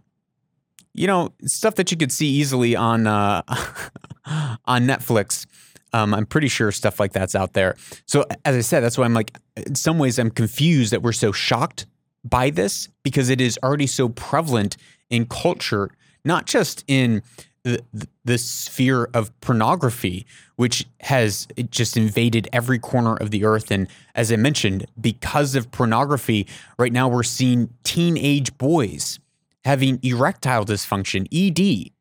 [0.93, 3.41] you know stuff that you could see easily on uh,
[4.65, 5.45] on Netflix.
[5.93, 7.77] Um, I'm pretty sure stuff like that's out there.
[8.05, 11.13] So as I said, that's why I'm like, in some ways, I'm confused that we're
[11.13, 11.85] so shocked
[12.23, 14.75] by this because it is already so prevalent
[15.09, 15.89] in culture,
[16.25, 17.21] not just in
[17.65, 20.25] the, sphere of pornography,
[20.55, 23.71] which has just invaded every corner of the earth.
[23.71, 26.47] And as I mentioned, because of pornography,
[26.77, 29.19] right now we're seeing teenage boys
[29.63, 31.91] having erectile dysfunction, ED,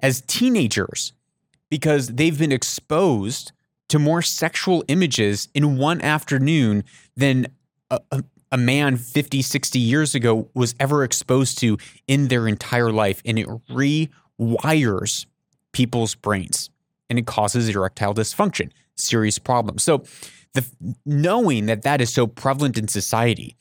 [0.00, 1.12] as teenagers
[1.70, 3.52] because they've been exposed
[3.88, 6.84] to more sexual images in one afternoon
[7.16, 7.46] than
[7.90, 12.90] a, a, a, man 50, 60 years ago was ever exposed to in their entire
[12.90, 13.22] life.
[13.24, 13.46] And it
[14.40, 15.26] rewires
[15.72, 16.70] people's brains
[17.10, 19.82] and it causes erectile dysfunction, serious problems.
[19.82, 20.04] So,
[20.54, 20.64] the,
[21.04, 23.56] knowing that that is so prevalent in society,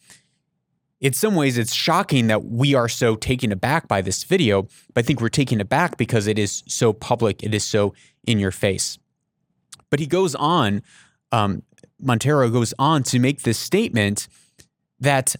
[1.01, 5.03] in some ways, it's shocking that we are so taken aback by this video, but
[5.03, 7.93] I think we're taken aback because it is so public, it is so
[8.25, 8.97] in your face.
[9.89, 10.81] But he goes on,
[11.31, 11.63] um,
[11.99, 14.27] Montero goes on to make this statement
[14.99, 15.35] that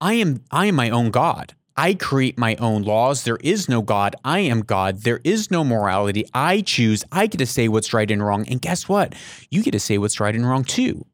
[0.00, 1.54] I am I am my own God.
[1.76, 3.24] I create my own laws.
[3.24, 4.14] There is no God.
[4.24, 4.98] I am God.
[5.02, 6.24] There is no morality.
[6.34, 7.04] I choose.
[7.10, 8.46] I get to say what's right and wrong.
[8.48, 9.14] And guess what?
[9.50, 11.06] You get to say what's right and wrong too.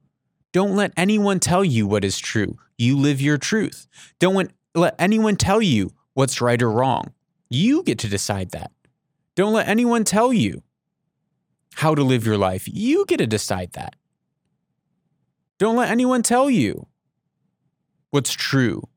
[0.52, 2.58] Don't let anyone tell you what is true.
[2.76, 3.86] You live your truth.
[4.18, 7.12] Don't let anyone tell you what's right or wrong.
[7.50, 8.72] You get to decide that.
[9.34, 10.62] Don't let anyone tell you
[11.74, 12.66] how to live your life.
[12.66, 13.94] You get to decide that.
[15.58, 16.86] Don't let anyone tell you
[18.10, 18.88] what's true,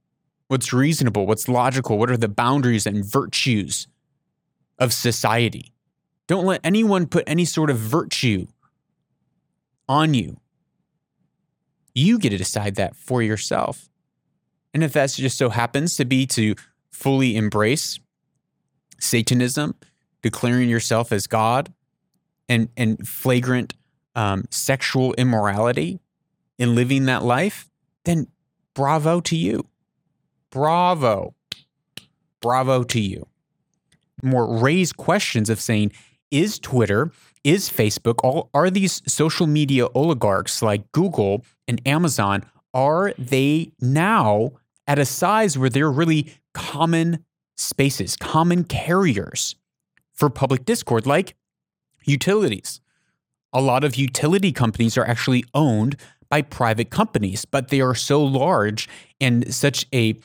[0.52, 3.88] what's reasonable, what's logical, what are the boundaries and virtues
[4.78, 5.72] of society.
[6.28, 8.48] Don't let anyone put any sort of virtue
[9.88, 10.42] on you.
[11.96, 13.88] You get to decide that for yourself.
[14.74, 16.56] And if that just so happens to be to
[16.92, 18.02] fully embrace
[19.00, 19.76] Satanism,
[20.22, 21.74] declaring yourself as God,
[22.50, 23.74] and, and flagrant
[24.16, 26.02] um, sexual immorality
[26.60, 27.70] in living that life,
[28.04, 28.28] then
[28.74, 29.66] bravo to you.
[30.52, 31.34] Bravo.
[32.42, 33.28] Bravo to you.
[34.22, 35.94] More raised questions of saying,
[36.30, 37.12] is Twitter,
[37.44, 44.52] is Facebook, all are these social media oligarchs like Google and Amazon, are they now
[44.88, 47.26] at a size where they're really common
[47.58, 49.56] spaces, common carriers
[50.14, 51.36] for public discord, like
[52.06, 52.80] utilities?
[53.54, 55.98] A lot of utility companies are actually owned
[56.30, 58.88] by private companies, but they are so large
[59.20, 60.16] and such a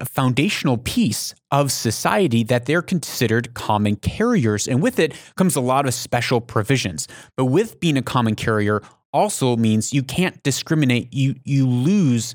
[0.00, 4.68] a foundational piece of society that they're considered common carriers.
[4.68, 7.08] And with it comes a lot of special provisions.
[7.36, 11.12] But with being a common carrier also means you can't discriminate.
[11.12, 12.34] You you lose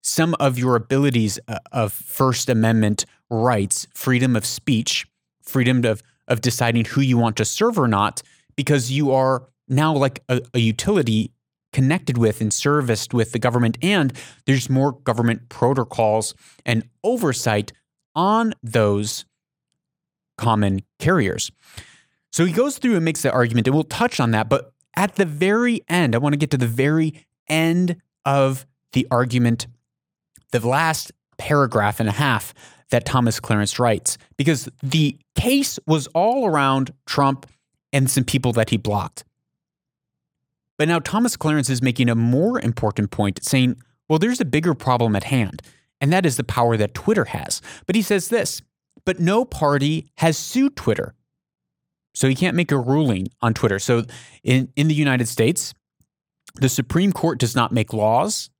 [0.00, 5.06] some of your abilities uh, of First Amendment rights, freedom of speech,
[5.42, 8.22] freedom of, of deciding who you want to serve or not,
[8.56, 11.30] because you are now like a, a utility
[11.72, 13.78] connected with and serviced with the government.
[13.82, 14.12] And
[14.46, 17.72] there's more government protocols and oversight
[18.14, 19.24] on those
[20.36, 21.50] common carriers.
[22.32, 24.48] So he goes through and makes the argument, and we'll touch on that.
[24.48, 29.06] But at the very end, I want to get to the very end of the
[29.10, 29.66] argument,
[30.52, 32.54] the last paragraph and a half
[32.90, 37.46] that Thomas Clarence writes, because the case was all around Trump
[37.92, 39.24] and some people that he blocked.
[40.78, 43.76] But now Thomas Clarence is making a more important point, saying,
[44.08, 45.60] well, there's a bigger problem at hand,
[46.00, 47.60] and that is the power that Twitter has.
[47.86, 48.62] But he says this,
[49.04, 51.14] but no party has sued Twitter.
[52.14, 53.78] So he can't make a ruling on Twitter.
[53.78, 54.04] So
[54.42, 55.74] in, in the United States,
[56.54, 58.50] the Supreme Court does not make laws.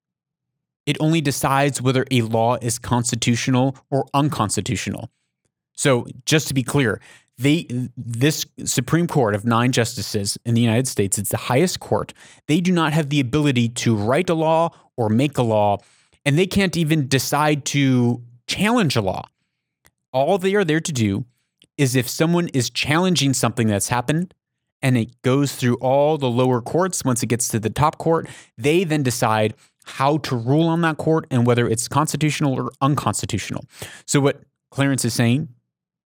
[0.87, 5.11] It only decides whether a law is constitutional or unconstitutional.
[5.75, 7.01] So just to be clear,
[7.39, 12.13] they this Supreme Court of nine justices in the United States, it's the highest court.
[12.47, 15.79] They do not have the ability to write a law or make a law,
[16.25, 19.25] and they can't even decide to challenge a law.
[20.13, 21.27] All they are there to do
[21.77, 24.35] is if someone is challenging something that's happened
[24.83, 28.29] and it goes through all the lower courts, once it gets to the top court,
[28.57, 33.65] they then decide how to rule on that court and whether it's constitutional or unconstitutional.
[34.07, 35.49] So, what Clarence is saying,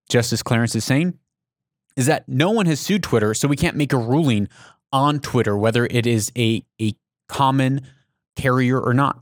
[0.09, 1.17] Justice Clarence is saying,
[1.95, 4.47] is that no one has sued Twitter, so we can't make a ruling
[4.91, 6.93] on Twitter whether it is a, a
[7.27, 7.81] common
[8.35, 9.21] carrier or not.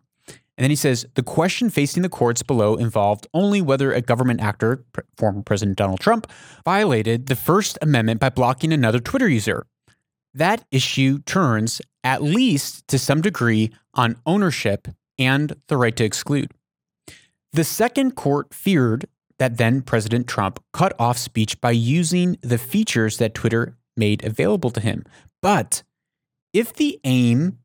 [0.58, 4.42] And then he says the question facing the courts below involved only whether a government
[4.42, 4.86] actor,
[5.18, 6.28] former President Donald Trump,
[6.64, 9.66] violated the First Amendment by blocking another Twitter user.
[10.34, 16.52] That issue turns, at least to some degree, on ownership and the right to exclude.
[17.54, 19.08] The second court feared
[19.42, 24.70] that then President Trump cut off speech by using the features that Twitter made available
[24.70, 25.04] to him.
[25.42, 25.82] But
[26.54, 27.58] if the aim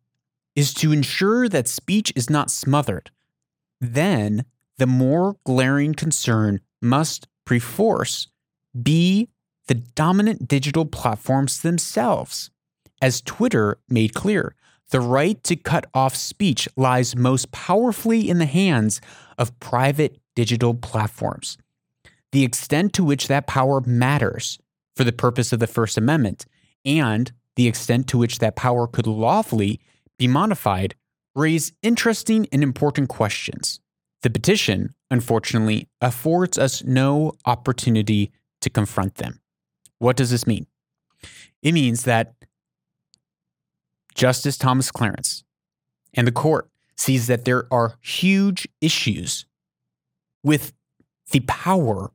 [0.54, 3.10] is to ensure that speech is not smothered,
[3.78, 4.46] then
[4.78, 8.28] the more glaring concern must perforce
[8.82, 9.28] be
[9.66, 12.50] the dominant digital platforms themselves.
[13.02, 14.54] As Twitter made clear,
[14.92, 19.02] the right to cut off speech lies most powerfully in the hands
[19.36, 21.58] of private digital platforms
[22.36, 24.58] the extent to which that power matters
[24.94, 26.44] for the purpose of the First Amendment
[26.84, 29.80] and the extent to which that power could lawfully
[30.18, 30.94] be modified
[31.34, 33.80] raise interesting and important questions.
[34.20, 39.40] The petition, unfortunately, affords us no opportunity to confront them.
[39.98, 40.66] What does this mean?
[41.62, 42.34] It means that
[44.14, 45.42] Justice Thomas Clarence
[46.12, 46.68] and the court
[46.98, 49.46] sees that there are huge issues
[50.44, 50.74] with
[51.30, 52.12] the power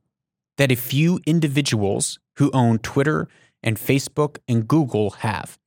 [0.62, 3.26] that a few individuals who own Twitter
[3.64, 5.58] and Facebook and Google have.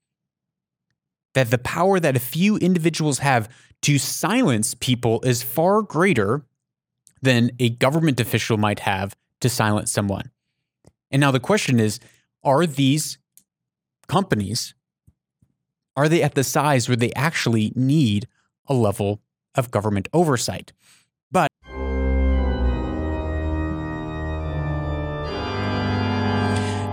[1.34, 3.50] That the power that a few individuals have
[3.82, 6.46] to silence people is far greater
[7.22, 10.32] than a government official might have to silence someone.
[11.12, 12.00] And now the question is
[12.42, 13.18] are these
[14.08, 14.76] companies
[15.98, 18.30] are they at the size where they actually need
[18.68, 19.20] a level
[19.56, 20.72] of government oversight?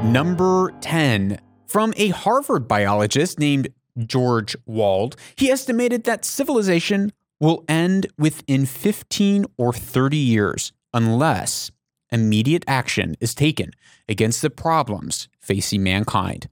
[0.04, 1.38] Number 10.
[1.66, 9.46] From a Harvard biologist named George Wald, he estimated that civilization will end within 15
[9.56, 11.70] or 30 years unless
[12.10, 13.70] immediate action is taken
[14.08, 16.48] against the problems facing mankind.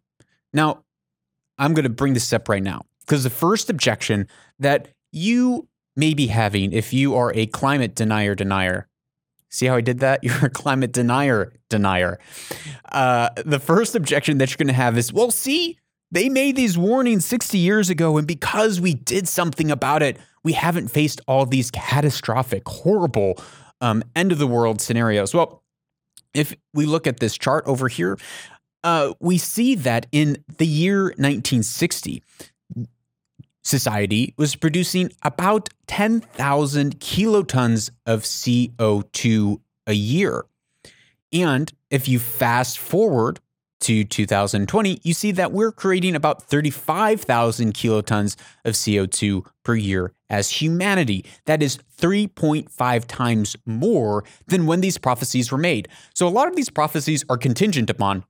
[0.52, 0.84] Now,
[1.58, 4.28] I'm going to bring this up right now because the first objection
[4.60, 8.86] that you may be having if you are a climate denier denier
[9.50, 10.20] See how I did that?
[10.24, 12.18] You're a climate denier denier.
[12.90, 15.78] Uh, the first objection that you're going to have is, well, see,
[16.10, 20.52] they made these warnings 60 years ago, and because we did something about it, we
[20.52, 23.40] haven't faced all these catastrophic, horrible
[23.80, 25.32] um, end of the world scenarios.
[25.32, 25.62] Well,
[26.34, 28.18] if we look at this chart over here,
[28.82, 32.22] uh, we see that in the year 1960,
[33.62, 40.44] society was producing about 10,000 kilotons of CO2 a year.
[41.32, 43.40] And if you fast forward
[43.80, 50.50] to 2020, you see that we're creating about 35,000 kilotons of CO2 per year as
[50.50, 51.24] humanity.
[51.46, 55.88] That is 3.5 times more than when these prophecies were made.
[56.14, 58.24] So a lot of these prophecies are contingent upon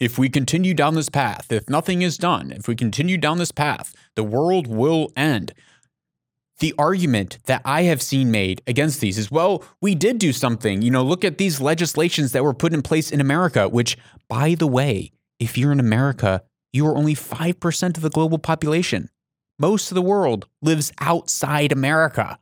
[0.00, 3.52] if we continue down this path, if nothing is done, if we continue down this
[3.52, 5.52] path, the world will end.
[6.62, 10.80] the argument that I have seen made against these is well, we did do something.
[10.80, 14.54] You know, look at these legislations that were put in place in America, which, by
[14.54, 19.10] the way, if you're in America, you are only 5% of the global population.
[19.58, 22.38] Most of the world lives outside America.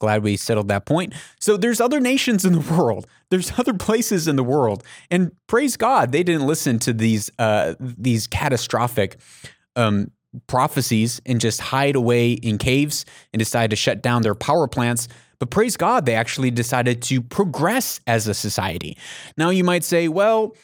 [0.00, 1.12] Glad we settled that point.
[1.38, 3.06] So there's other nations in the world.
[3.30, 7.74] There's other places in the world, and praise God they didn't listen to these uh,
[7.78, 9.20] these catastrophic
[9.76, 10.10] um,
[10.46, 15.08] prophecies and just hide away in caves and decide to shut down their power plants.
[15.38, 18.96] But praise God, they actually decided to progress as a society.
[19.36, 20.54] Now you might say, well,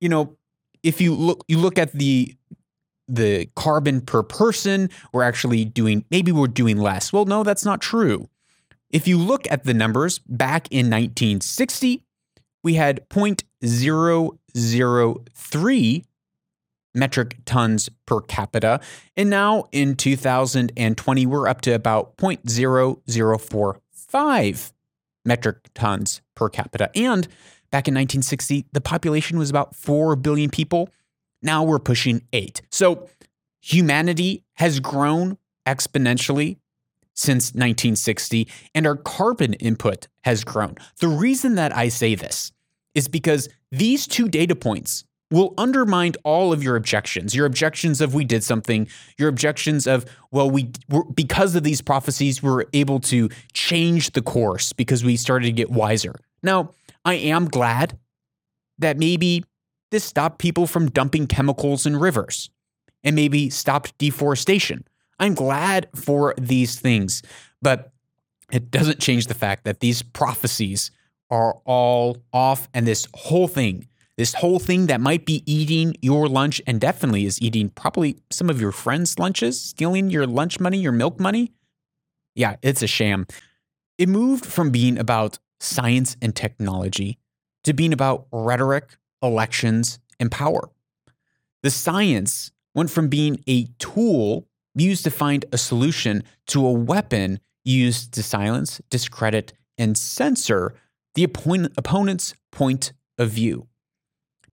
[0.00, 0.36] you know,
[0.82, 2.34] if you look you look at the
[3.08, 7.12] the carbon per person, we're actually doing maybe we're doing less.
[7.12, 8.28] Well, no, that's not true.
[8.90, 12.04] If you look at the numbers back in 1960,
[12.62, 16.04] we had 0.003
[16.94, 18.80] metric tons per capita.
[19.16, 24.72] And now in 2020, we're up to about 0.0045
[25.24, 26.90] metric tons per capita.
[26.94, 27.28] And
[27.70, 30.88] back in 1960, the population was about 4 billion people.
[31.42, 32.62] Now we're pushing 8.
[32.70, 33.10] So
[33.60, 36.56] humanity has grown exponentially
[37.16, 40.76] since 1960, and our carbon input has grown.
[41.00, 42.52] The reason that I say this
[42.94, 47.34] is because these two data points will undermine all of your objections.
[47.34, 48.88] Your objections of we did something,
[49.18, 50.70] your objections of, well, we
[51.14, 55.52] because of these prophecies, we we're able to change the course because we started to
[55.52, 56.14] get wiser.
[56.42, 56.70] Now,
[57.04, 57.98] I am glad
[58.78, 59.44] that maybe
[59.90, 62.50] this stopped people from dumping chemicals in rivers
[63.02, 64.84] and maybe stopped deforestation.
[65.18, 67.22] I'm glad for these things,
[67.62, 67.92] but
[68.52, 70.90] it doesn't change the fact that these prophecies
[71.30, 76.28] are all off and this whole thing, this whole thing that might be eating your
[76.28, 80.78] lunch and definitely is eating probably some of your friends' lunches, stealing your lunch money,
[80.78, 81.52] your milk money.
[82.34, 83.26] Yeah, it's a sham.
[83.98, 87.18] It moved from being about science and technology
[87.64, 90.70] to being about rhetoric, elections, and power.
[91.62, 94.46] The science went from being a tool
[94.84, 100.74] used to find a solution to a weapon used to silence, discredit, and censor
[101.14, 103.68] the opponent's point of view.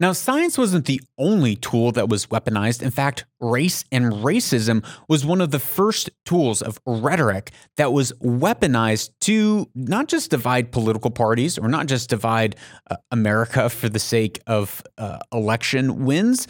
[0.04, 2.82] Now, science wasn't the only tool that was weaponized.
[2.82, 8.12] In fact, race and racism was one of the first tools of rhetoric that was
[8.22, 12.58] weaponized to not just divide political parties or not just divide
[12.92, 16.50] uh, America for the sake of uh, election wins,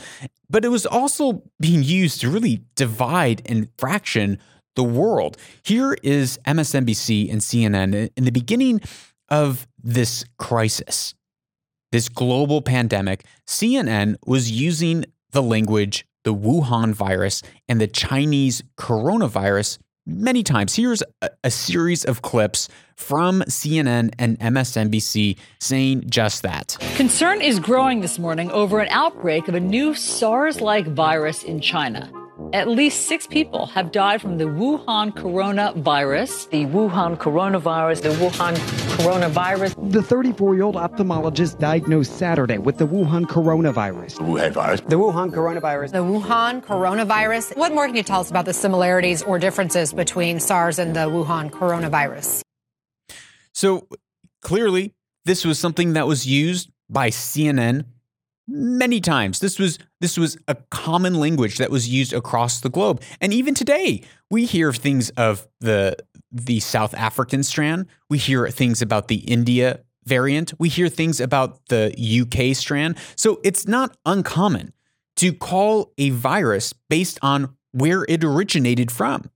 [0.49, 4.39] but it was also being used to really divide and fraction
[4.75, 5.37] the world.
[5.63, 8.81] Here is MSNBC and CNN in the beginning
[9.29, 11.13] of this crisis
[11.93, 19.77] this global pandemic, CNN was using the language the Wuhan virus and the Chinese coronavirus
[20.07, 20.75] many times.
[20.75, 26.77] Here's a, a, series of clips from CNN and MSNBC saying just that.
[26.95, 31.59] Concern is growing this morning over an outbreak of a new SARS like virus in
[31.59, 32.11] China.
[32.51, 36.49] At least six people have died from the Wuhan coronavirus.
[36.49, 38.55] The Wuhan coronavirus, the Wuhan
[38.97, 39.91] coronavirus.
[39.91, 44.17] The 34 year old ophthalmologist diagnosed Saturday with the Wuhan coronavirus.
[44.17, 44.81] The Wuhan virus.
[44.81, 45.91] The Wuhan coronavirus.
[45.91, 47.55] The Wuhan coronavirus.
[47.55, 51.09] What more can you tell us about the similarities or differences between SARS and the
[51.09, 52.41] Wuhan coronavirus?
[53.53, 53.87] So
[54.41, 57.85] clearly, this was something that was used by CNN
[58.47, 59.39] many times.
[59.39, 63.01] This was this was a common language that was used across the globe.
[63.21, 65.97] And even today, we hear things of the
[66.31, 67.87] the South African strand.
[68.09, 70.53] We hear things about the India variant.
[70.59, 72.97] We hear things about the UK strand.
[73.15, 74.73] So it's not uncommon
[75.17, 79.29] to call a virus based on where it originated from.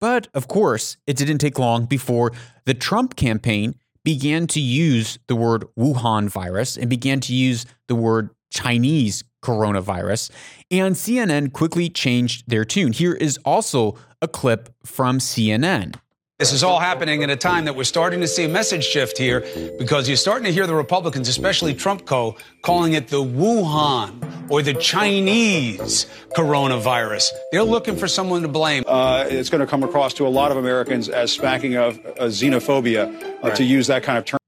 [0.00, 2.32] But of course, it didn't take long before
[2.64, 7.96] the Trump campaign began to use the word Wuhan virus and began to use the
[7.96, 10.30] word Chinese coronavirus.
[10.70, 12.92] And CNN quickly changed their tune.
[12.92, 15.96] Here is also a clip from CNN.
[16.38, 19.16] This is all happening at a time that we're starting to see a message shift
[19.16, 19.40] here
[19.78, 24.60] because you're starting to hear the Republicans, especially Trump Co., calling it the Wuhan or
[24.60, 26.04] the Chinese
[26.36, 27.30] coronavirus.
[27.52, 28.84] They're looking for someone to blame.
[28.86, 32.24] Uh, it's going to come across to a lot of Americans as smacking of uh,
[32.24, 33.56] xenophobia uh, right.
[33.56, 34.38] to use that kind of term.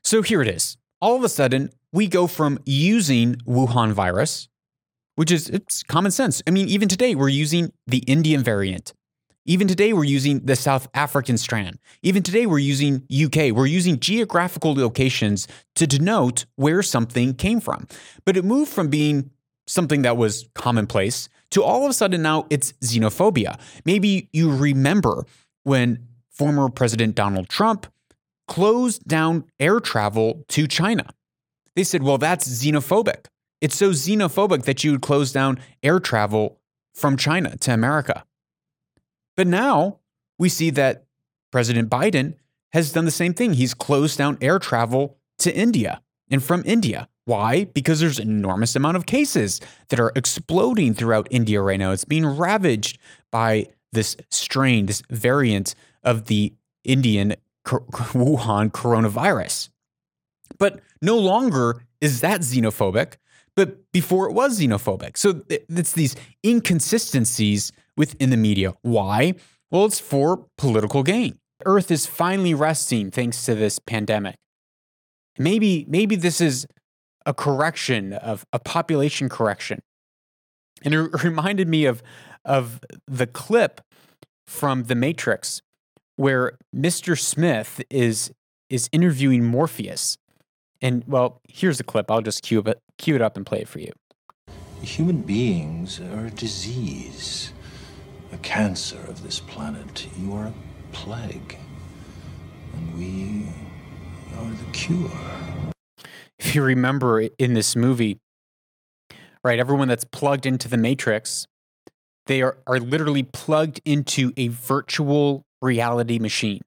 [0.00, 0.78] So here it is.
[1.02, 4.48] All of a sudden, we go from using Wuhan virus,
[5.16, 6.40] which is it's common sense.
[6.46, 8.94] I mean, even today, we're using the Indian variant
[9.46, 11.78] even today, we're using the South African strand.
[12.02, 13.52] Even today, we're using UK.
[13.52, 17.86] We're using geographical locations to denote where something came from.
[18.24, 19.30] But it moved from being
[19.66, 23.58] something that was commonplace to all of a sudden now it's xenophobia.
[23.84, 25.24] Maybe you remember
[25.62, 27.86] when former President Donald Trump
[28.48, 31.06] closed down air travel to China.
[31.76, 33.26] They said, well, that's xenophobic.
[33.60, 36.60] It's so xenophobic that you would close down air travel
[36.92, 38.24] from China to America.
[39.36, 40.00] But now
[40.38, 41.06] we see that
[41.50, 42.34] President Biden
[42.72, 43.54] has done the same thing.
[43.54, 47.08] He's closed down air travel to India and from India.
[47.24, 47.64] Why?
[47.64, 51.92] Because there's an enormous amount of cases that are exploding throughout India right now.
[51.92, 52.98] It's being ravaged
[53.30, 57.34] by this strain, this variant of the Indian
[57.66, 59.70] Wuhan coronavirus.
[60.58, 63.14] But no longer is that xenophobic,
[63.56, 65.16] but before it was xenophobic.
[65.16, 68.74] So it's these inconsistencies within the media.
[68.82, 69.34] Why?
[69.70, 71.38] Well, it's for political gain.
[71.64, 74.36] Earth is finally resting thanks to this pandemic.
[75.38, 76.66] Maybe, maybe this is
[77.26, 79.80] a correction of a population correction.
[80.84, 82.02] And it reminded me of,
[82.44, 83.80] of the clip
[84.46, 85.62] from The Matrix
[86.16, 87.18] where Mr.
[87.18, 88.32] Smith is
[88.70, 90.16] is interviewing Morpheus.
[90.80, 92.10] And well, here's the clip.
[92.10, 93.92] I'll just cue it, cue it up and play it for you.
[94.82, 97.52] Human beings are a disease,
[98.34, 100.08] a cancer of this planet.
[100.18, 100.54] You are a
[100.92, 101.56] plague,
[102.74, 103.46] and we
[104.36, 105.10] are the cure.
[106.40, 108.18] If you remember in this movie,
[109.44, 111.46] right, everyone that's plugged into the Matrix,
[112.26, 116.62] they are, are literally plugged into a virtual reality machine.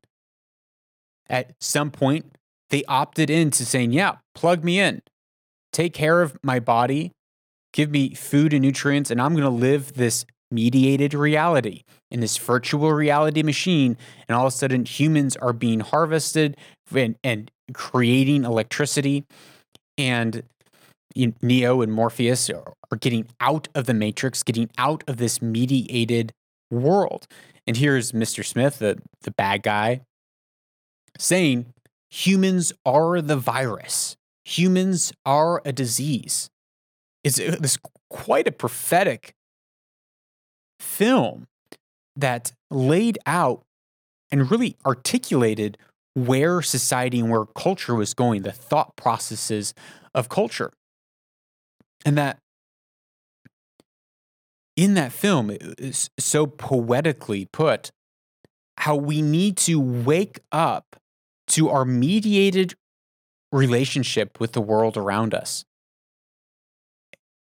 [1.30, 2.32] At some point,
[2.70, 5.02] they opted into saying, Yeah, plug me in,
[5.74, 7.12] take care of my body,
[7.74, 12.38] give me food and nutrients, and I'm going to live this mediated reality in this
[12.38, 13.98] virtual reality machine.
[14.28, 16.58] And all of a sudden, humans are being harvested
[16.94, 19.26] and, and creating electricity.
[19.98, 20.44] And
[21.42, 26.32] Neo and Morpheus are, getting out of the matrix, getting out of this mediated
[26.72, 27.28] world.
[27.66, 28.46] And here's Mr.
[28.46, 30.02] Smith, the, the bad guy,
[31.18, 31.74] saying
[32.10, 36.50] humans are the virus, humans are a disease.
[37.24, 37.78] It's uh, this
[38.10, 39.34] quite a prophetic
[40.80, 41.48] film
[42.16, 43.64] that laid out
[44.32, 45.78] and really articulated
[46.16, 49.74] where society and where culture was going, the thought processes
[50.16, 50.72] of culture.
[52.06, 52.40] And that
[54.76, 57.92] in that film is so poetically put
[58.78, 60.96] how we need to wake up
[61.48, 62.76] to our mediated
[63.52, 65.66] relationship with the world around us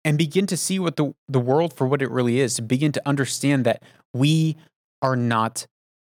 [0.04, 2.91] and begin to see what the, the world for what it really is, to begin
[2.93, 3.84] to understand that
[4.14, 4.56] we
[5.02, 5.68] are not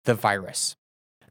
[0.06, 0.76] the virus.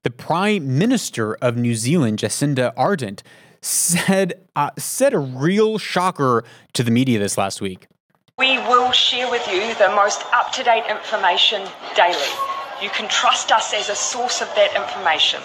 [0.02, 3.20] The Prime Minister of New Zealand, Jacinda Ardern,
[3.60, 7.86] said, uh, said a real shocker to the media this last week.
[8.38, 11.62] We will share with you the most up to date information
[11.94, 12.18] daily.
[12.82, 15.40] You can trust us as a source of that information.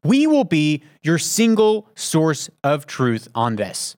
[0.08, 3.94] We will be your single source of truth on this.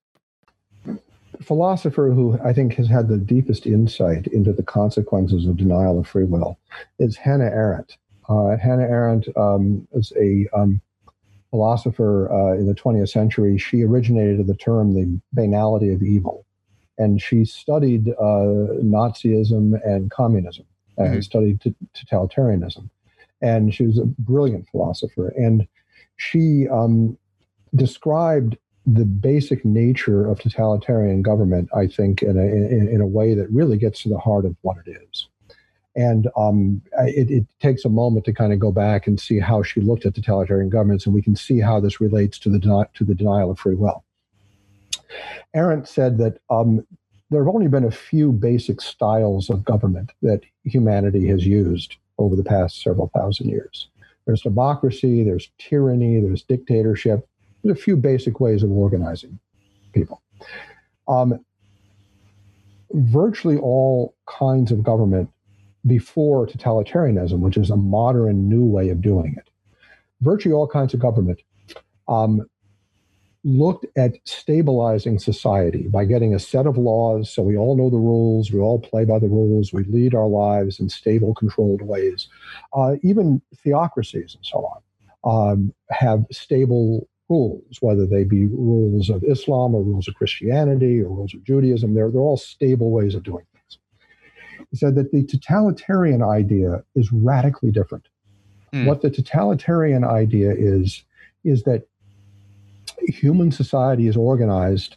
[0.84, 0.98] The
[1.40, 6.08] philosopher who I think has had the deepest insight into the consequences of denial of
[6.08, 6.58] free will
[6.98, 7.96] is Hannah Arendt.
[8.28, 10.80] Uh, Hannah Arendt um, is a um,
[11.50, 13.56] philosopher uh, in the 20th century.
[13.56, 16.44] She originated the term the banality of evil.
[16.98, 20.66] And she studied uh, Nazism and communism,
[20.98, 21.20] and mm-hmm.
[21.20, 22.90] studied t- totalitarianism.
[23.40, 25.28] And she was a brilliant philosopher.
[25.28, 25.68] And
[26.20, 27.16] she um,
[27.74, 33.34] described the basic nature of totalitarian government, I think, in a, in, in a way
[33.34, 35.28] that really gets to the heart of what it is.
[35.96, 39.62] And um, it, it, takes a moment to kind of go back and see how
[39.62, 43.04] she looked at totalitarian governments, and we can see how this relates to the to
[43.04, 44.04] the denial of free will.
[45.54, 46.86] Arendt said that um,
[47.30, 52.36] there have only been a few basic styles of government that humanity has used over
[52.36, 53.88] the past several thousand years.
[54.30, 57.26] There's democracy, there's tyranny, there's dictatorship.
[57.64, 59.40] There's a few basic ways of organizing
[59.92, 60.22] people.
[61.08, 61.44] Um,
[62.92, 65.30] virtually all kinds of government
[65.84, 69.50] before totalitarianism, which is a modern new way of doing it.
[70.20, 71.40] Virtually all kinds of government
[72.06, 72.46] um,
[73.42, 77.96] looked at stabilizing society by getting a set of laws so we all know the
[77.96, 82.28] rules, we all play by the rules, we lead our lives in stable, controlled ways.
[82.74, 84.58] Uh, even theocracies and so
[85.24, 91.00] on um, have stable rules, whether they be rules of Islam or rules of Christianity
[91.00, 91.94] or rules of Judaism.
[91.94, 93.78] They're, they're all stable ways of doing things.
[94.70, 98.08] He said that the totalitarian idea is radically different.
[98.72, 98.84] Hmm.
[98.84, 101.04] What the totalitarian idea is,
[101.44, 101.86] is that
[103.08, 104.96] human society is organized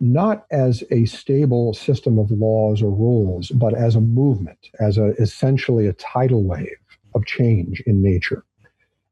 [0.00, 5.10] not as a stable system of laws or rules, but as a movement, as a,
[5.20, 6.76] essentially a tidal wave
[7.14, 8.44] of change in nature.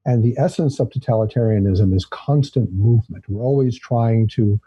[0.05, 3.25] And the essence of totalitarianism is constant movement.
[3.29, 4.59] We're always trying to,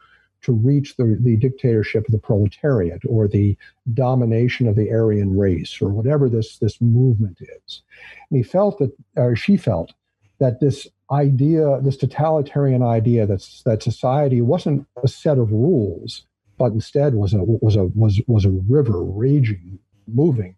[0.43, 3.57] to reach the, the dictatorship of the proletariat or the
[3.93, 7.81] domination of the Aryan race or whatever this, this movement is.
[8.29, 9.91] And he felt that, or she felt,
[10.39, 16.25] that this idea, this totalitarian idea that that society wasn't a set of rules,
[16.57, 20.55] but instead was a was a was was a river raging, moving,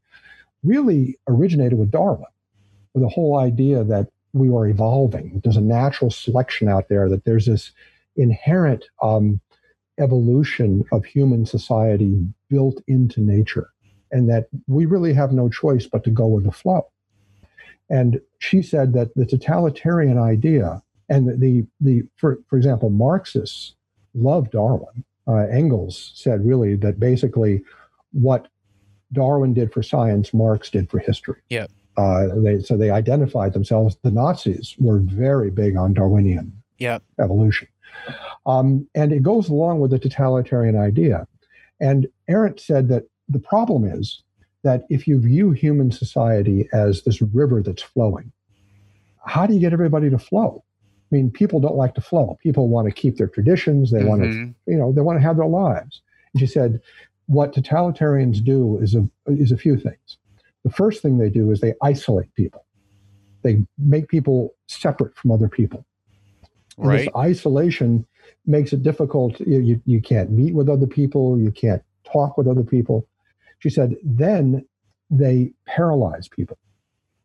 [0.64, 2.26] really originated with Darwin,
[2.94, 5.42] with the whole idea that we were evolving.
[5.44, 7.10] There's a natural selection out there.
[7.10, 7.72] That there's this
[8.16, 9.42] inherent um,
[10.00, 13.70] evolution of human society built into nature,
[14.12, 16.88] and that we really have no choice but to go with the flow.
[17.90, 23.76] And she said that the totalitarian idea and the, the, the for, for example, Marxists
[24.14, 25.04] love Darwin.
[25.28, 27.62] Uh, Engels said really that basically
[28.12, 28.48] what
[29.12, 31.42] Darwin did for science, Marx did for history.
[31.50, 31.68] Yeah.
[31.98, 33.98] Uh, they, so they identified themselves.
[34.02, 37.00] The Nazis were very big on Darwinian Yeah.
[37.20, 37.68] evolution.
[38.46, 41.28] Um, and it goes along with the totalitarian idea.
[41.80, 44.22] And Arendt said that the problem is
[44.66, 48.32] that if you view human society as this river that's flowing,
[49.26, 50.64] how do you get everybody to flow?
[51.12, 52.38] I mean, people don't like to flow.
[52.42, 53.92] People want to keep their traditions.
[53.92, 54.72] They want to, mm-hmm.
[54.72, 56.02] you know, they want to have their lives.
[56.34, 56.82] And she said,
[57.28, 60.18] what totalitarians do is a is a few things.
[60.64, 62.66] The first thing they do is they isolate people.
[63.44, 65.86] They make people separate from other people.
[66.78, 67.06] And Right.
[67.06, 68.06] this isolation
[68.46, 69.40] makes it difficult.
[69.40, 71.40] You, you, you can't meet with other people.
[71.40, 73.08] You can't talk with other people.
[73.66, 74.64] She said, then
[75.10, 76.60] they paralyze people.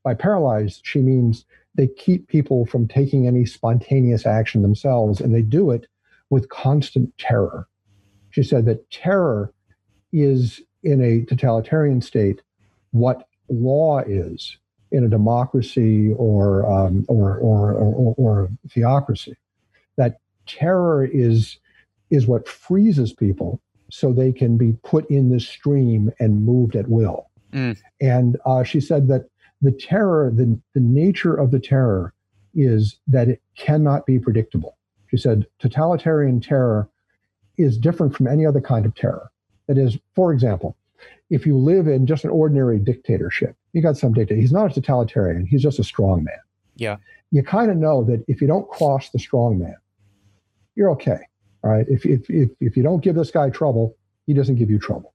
[0.03, 5.43] By paralyzed, she means they keep people from taking any spontaneous action themselves, and they
[5.43, 5.87] do it
[6.31, 7.69] with constant terror.
[8.31, 9.53] She said that terror
[10.15, 12.41] is, in a totalitarian state,
[12.93, 14.57] what law is
[14.93, 19.37] in a democracy or, um, or, or, or, or theocracy.
[19.99, 21.59] That terror is,
[22.09, 23.61] is what freezes people
[23.91, 27.29] so they can be put in the stream and moved at will.
[27.53, 27.79] Mm.
[28.01, 29.29] And uh, she said that
[29.61, 32.15] the terror, the, the nature of the terror
[32.55, 34.77] is that it cannot be predictable.
[35.11, 36.89] She said totalitarian terror
[37.59, 39.31] is different from any other kind of terror.
[39.67, 40.77] That is, for example,
[41.31, 44.75] if you live in just an ordinary dictatorship, you got some dictator, he's not a
[44.75, 46.39] totalitarian, he's just a strong man.
[46.77, 46.97] Yeah.
[47.31, 49.77] You kind of know that if you don't cross the strong man,
[50.75, 51.21] you're okay.
[51.63, 51.87] All right.
[51.89, 53.97] If, if, if, if you don't give this guy trouble,
[54.27, 55.15] he doesn't give you trouble.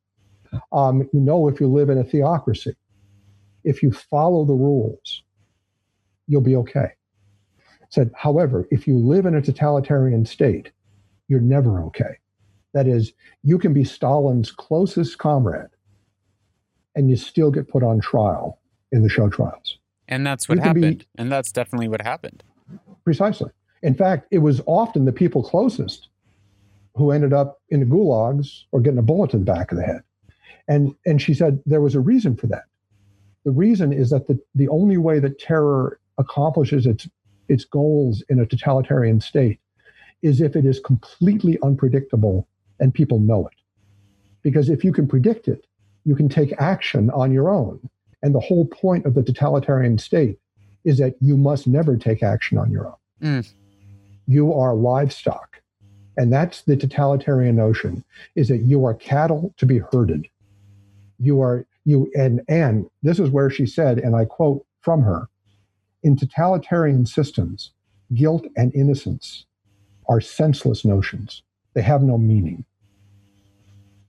[0.72, 2.76] Um, you know, if you live in a theocracy,
[3.64, 5.24] if you follow the rules,
[6.28, 6.90] you'll be okay.
[7.90, 10.72] Said, however, if you live in a totalitarian state,
[11.28, 12.18] you're never okay.
[12.74, 15.70] That is, you can be Stalin's closest comrade
[16.96, 18.60] and you still get put on trial
[18.92, 19.78] in the show trials.
[20.08, 21.06] And that's what can be- happened.
[21.18, 22.44] and that's definitely what happened.
[23.04, 23.52] Precisely.
[23.82, 26.10] In fact, it was often the people closest
[26.96, 29.84] who ended up in the gulags or getting a bullet to the back of the
[29.84, 30.02] head.
[30.68, 32.64] And and she said there was a reason for that.
[33.44, 37.08] The reason is that the, the only way that terror accomplishes its
[37.48, 39.60] its goals in a totalitarian state
[40.24, 42.48] is if it is completely unpredictable
[42.80, 43.54] and people know it.
[44.42, 45.68] Because if you can predict it,
[46.06, 47.80] you can take action on your own.
[48.24, 50.40] And the whole point of the totalitarian state
[50.84, 52.96] is that you must never take action on your own.
[53.22, 53.54] Mm.
[54.28, 55.55] You are livestock.
[56.18, 58.04] And that's the totalitarian notion
[58.36, 60.28] is that you are cattle to be herded.
[61.20, 65.28] You are you and and this is where she said, and I quote from her,
[66.04, 67.72] in totalitarian systems,
[68.14, 69.46] guilt and innocence
[70.08, 71.42] are senseless notions.
[71.74, 72.66] They have no meaning.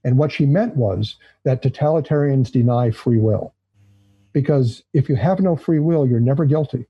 [0.04, 3.54] And what she meant was that totalitarians deny free will.
[4.32, 6.86] Because if you have no free will, you're never guilty.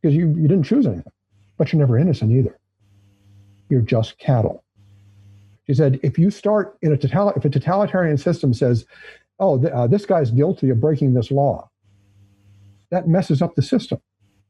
[0.00, 1.12] Because you, you didn't choose anything,
[1.58, 2.56] but you're never innocent either.
[3.68, 4.64] You're just cattle.
[5.66, 8.86] She said, if you start in a total, if a totalitarian system says,
[9.40, 11.68] oh, th- uh, this guy's guilty of breaking this law,
[12.90, 14.00] that messes up the system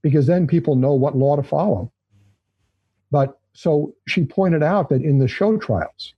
[0.02, 1.90] because then people know what law to follow.
[3.10, 6.12] But So she pointed out that in the show trials,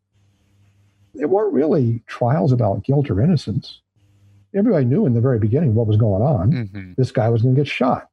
[1.15, 3.81] they weren't really trials about guilt or innocence.
[4.55, 6.53] Everybody knew in the very beginning what was going on.
[6.53, 6.93] Mm-hmm.
[6.97, 8.09] This guy was going to get shot.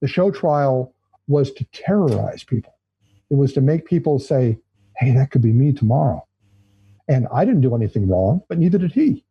[0.00, 0.94] The show trial
[1.28, 2.75] was to terrorize people.
[3.30, 4.58] It was to make people say,
[4.96, 6.26] hey, that could be me tomorrow.
[7.08, 9.24] And I didn't do anything wrong, but neither did he.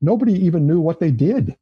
[0.00, 1.56] Nobody even knew what they did.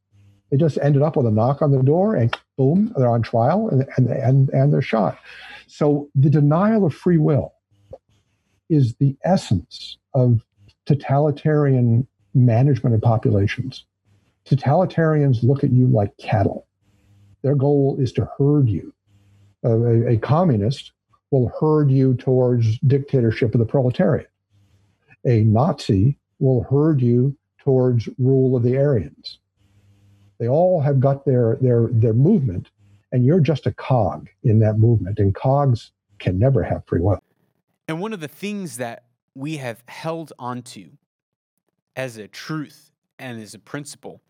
[0.51, 3.69] They just ended up with a knock on the door and boom, they're on trial
[3.69, 5.19] and, and, and, and they're shot.
[5.67, 7.53] So the denial of free will
[8.69, 10.41] is the essence of
[10.85, 13.85] totalitarian management of populations.
[14.45, 16.67] Totalitarians look at you like cattle.
[17.43, 18.93] Their goal is to herd you.
[19.63, 20.93] Uh, a, a communist
[21.31, 24.29] will herd you towards dictatorship of the proletariat.
[25.25, 29.39] A Nazi will herd you towards rule of the Aryans.
[30.39, 32.69] They all have got their their their movement,
[33.11, 35.19] and you're just a cog in that movement.
[35.19, 37.21] And cogs can never have free will.
[37.87, 39.03] And one of the things that
[39.35, 40.91] we have held onto
[41.95, 44.21] as a truth and as a principle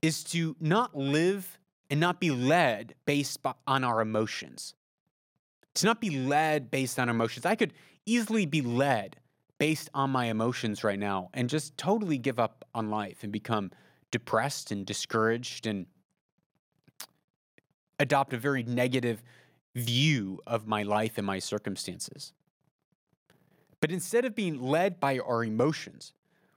[0.00, 1.58] is to not live
[1.90, 4.74] and not be led based on our emotions.
[5.76, 7.44] To not be led based on emotions.
[7.46, 7.72] I could
[8.06, 9.16] easily be led
[9.58, 13.70] based on my emotions right now and just totally give up on life and become
[14.10, 15.86] depressed and discouraged and
[17.98, 19.22] adopt a very negative
[19.74, 22.32] view of my life and my circumstances.
[23.80, 26.12] But instead of being led by our emotions,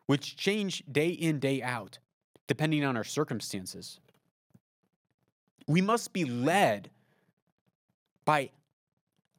[0.05, 1.99] which change day in, day out,
[2.47, 3.99] depending on our circumstances,
[5.67, 6.89] we must be led
[8.25, 8.51] by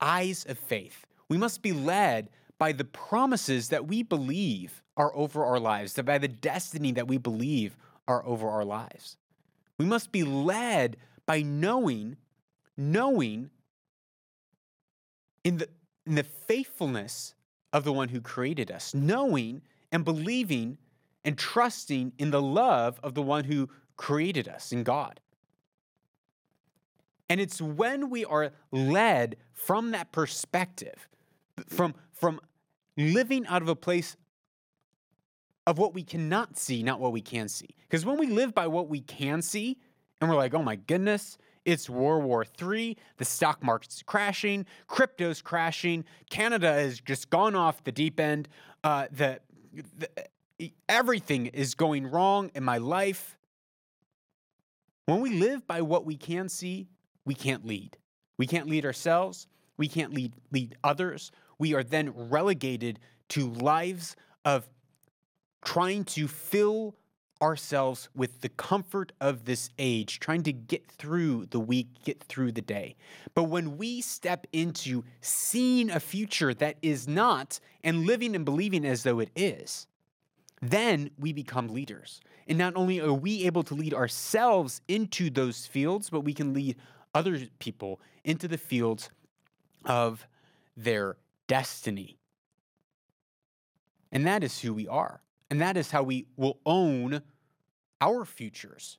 [0.00, 1.06] eyes of faith.
[1.28, 6.18] We must be led by the promises that we believe are over our lives, by
[6.18, 7.76] the destiny that we believe
[8.06, 9.16] are over our lives.
[9.78, 12.16] We must be led by knowing,
[12.76, 13.50] knowing
[15.44, 15.68] in the,
[16.06, 17.34] in the faithfulness
[17.72, 20.76] of the one who created us, knowing and believing
[21.24, 25.20] and trusting in the love of the one who created us in God.
[27.30, 31.08] And it's when we are led from that perspective,
[31.68, 32.40] from, from
[32.96, 34.16] living out of a place
[35.64, 37.68] of what we cannot see, not what we can see.
[37.88, 39.78] Because when we live by what we can see,
[40.20, 45.40] and we're like, oh my goodness, it's World War III, the stock market's crashing, crypto's
[45.40, 48.48] crashing, Canada has just gone off the deep end,
[48.82, 49.38] uh, the,
[49.96, 53.38] the, everything is going wrong in my life.
[55.06, 56.88] When we live by what we can see,
[57.30, 57.96] we can't lead.
[58.38, 59.46] We can't lead ourselves.
[59.76, 61.30] We can't lead, lead others.
[61.60, 64.68] We are then relegated to lives of
[65.64, 66.96] trying to fill
[67.40, 72.50] ourselves with the comfort of this age, trying to get through the week, get through
[72.50, 72.96] the day.
[73.34, 78.84] But when we step into seeing a future that is not and living and believing
[78.84, 79.86] as though it is,
[80.60, 82.20] then we become leaders.
[82.48, 86.52] And not only are we able to lead ourselves into those fields, but we can
[86.52, 86.74] lead
[87.14, 89.10] other people into the fields
[89.84, 90.26] of
[90.76, 92.18] their destiny.
[94.12, 95.20] And that is who we are.
[95.50, 97.22] And that is how we will own
[98.00, 98.98] our futures.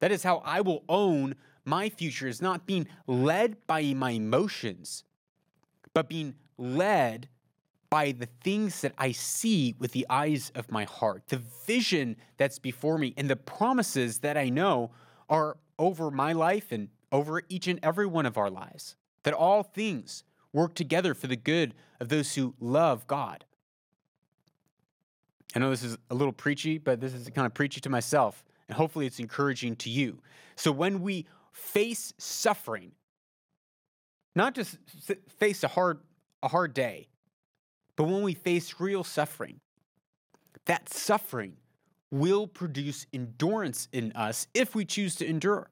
[0.00, 1.34] That is how I will own
[1.64, 5.04] my future is not being led by my emotions,
[5.92, 7.28] but being led
[7.90, 12.58] by the things that I see with the eyes of my heart, the vision that's
[12.58, 14.90] before me, and the promises that I know
[15.28, 18.96] are over my life and over each and every one of our lives.
[19.24, 23.44] That all things work together for the good of those who love God.
[25.54, 28.44] I know this is a little preachy, but this is kind of preachy to myself,
[28.68, 30.20] and hopefully it's encouraging to you.
[30.54, 32.92] So when we face suffering,
[34.34, 34.78] not just
[35.38, 36.00] face a hard
[36.42, 37.08] a hard day,
[37.96, 39.60] but when we face real suffering,
[40.64, 41.56] that suffering
[42.10, 45.68] will produce endurance in us if we choose to endure.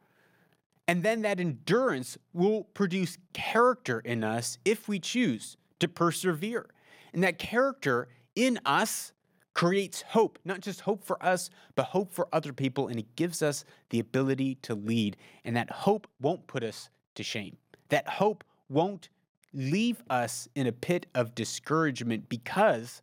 [0.89, 6.67] And then that endurance will produce character in us if we choose to persevere.
[7.13, 9.13] And that character in us
[9.53, 12.89] creates hope, not just hope for us, but hope for other people.
[12.89, 15.19] And it gives us the ability to lead.
[15.45, 17.59] And that hope won't put us to shame.
[17.91, 19.11] That hope won't
[19.53, 23.03] leave us in a pit of discouragement because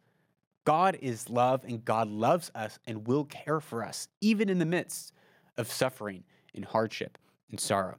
[0.63, 4.65] God is love and God loves us and will care for us, even in the
[4.65, 5.13] midst
[5.57, 6.23] of suffering
[6.55, 7.19] and hardship
[7.49, 7.97] and sorrow.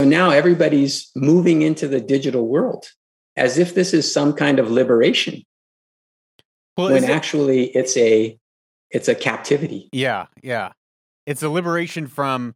[0.00, 2.86] So now everybody's moving into the digital world
[3.36, 5.42] as if this is some kind of liberation
[6.76, 8.38] well, when actually it, it's a
[8.90, 9.88] it's a captivity.
[9.92, 10.72] Yeah, yeah.
[11.24, 12.54] It's a liberation from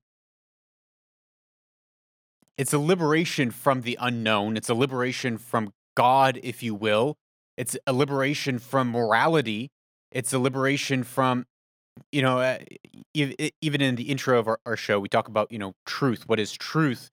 [2.60, 4.58] it's a liberation from the unknown.
[4.58, 7.16] It's a liberation from God, if you will.
[7.56, 9.70] It's a liberation from morality.
[10.10, 11.46] It's a liberation from,
[12.12, 12.58] you know, uh,
[13.14, 16.24] even in the intro of our, our show, we talk about, you know, truth.
[16.26, 17.10] What is truth?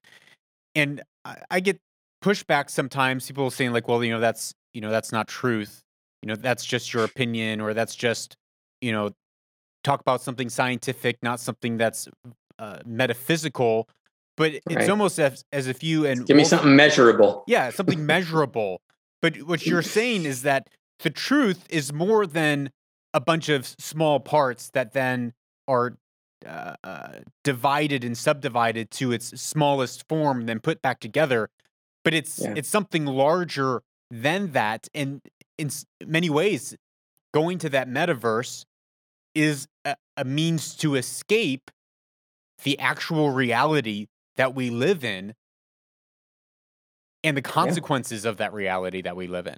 [0.76, 1.80] And I, I get
[2.24, 3.28] pushback sometimes.
[3.28, 5.84] People saying like, well, you know, that's you know, that's not truth.
[6.22, 8.36] You know, that's just your opinion, or that's just,
[8.82, 9.12] you know,
[9.84, 12.08] talk about something scientific, not something that's
[12.60, 13.88] uh, metaphysical.
[14.36, 14.90] But it's right.
[14.90, 17.44] almost as, as if you and give me something measurable.
[17.48, 18.82] Yeah, something measurable.
[19.22, 20.68] But what you're saying is that
[21.00, 22.72] the truth is more than
[23.14, 25.34] a bunch of small parts that then
[25.68, 25.98] are
[26.46, 27.12] uh, uh,
[27.44, 31.50] divided and subdivided to its smallest form, then put back together.
[32.04, 32.54] But it's yeah.
[32.56, 35.22] it's something larger than that, and
[35.58, 35.70] in
[36.06, 36.76] many ways,
[37.34, 38.66] going to that metaverse
[39.36, 41.70] is a, a means to escape
[42.64, 45.34] the actual reality that we live in
[47.24, 48.32] and the consequences yeah.
[48.32, 49.58] of that reality that we live in.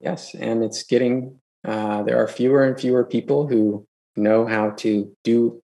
[0.00, 3.86] Yes, and it's getting uh, there are fewer and fewer people who
[4.16, 5.62] know how to do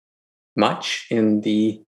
[0.56, 1.80] much in the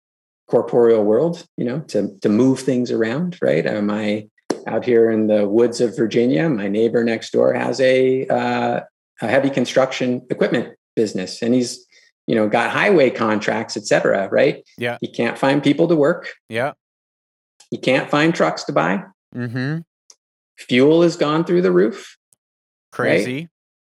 [0.48, 1.46] corporeal world.
[1.56, 3.38] You know, to to move things around.
[3.42, 3.66] Right?
[3.66, 4.28] Am I
[4.66, 6.48] out here in the woods of Virginia?
[6.48, 8.80] My neighbor next door has a, uh,
[9.22, 11.86] a heavy construction equipment business, and he's
[12.26, 14.28] you know got highway contracts, et cetera.
[14.28, 14.64] Right?
[14.76, 14.98] Yeah.
[15.00, 16.30] He can't find people to work.
[16.48, 16.72] Yeah.
[17.70, 19.04] He can't find trucks to buy.
[19.34, 19.80] Mm-hmm.
[20.56, 22.16] Fuel has gone through the roof.
[22.92, 23.34] Crazy.
[23.36, 23.48] Right?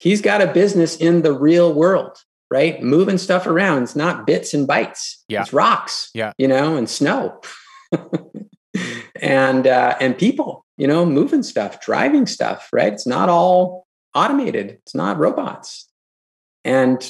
[0.06, 2.16] He's got a business in the real world,
[2.52, 2.80] right?
[2.80, 3.82] Moving stuff around.
[3.82, 5.16] It's not bits and bytes.
[5.28, 5.42] Yeah.
[5.42, 6.12] It's rocks.
[6.14, 6.32] Yeah.
[6.38, 7.42] You know, and snow.
[9.20, 12.94] and uh, and people, you know, moving stuff, driving stuff, right?
[12.94, 14.78] It's not all automated.
[14.84, 15.90] It's not robots.
[16.64, 17.04] And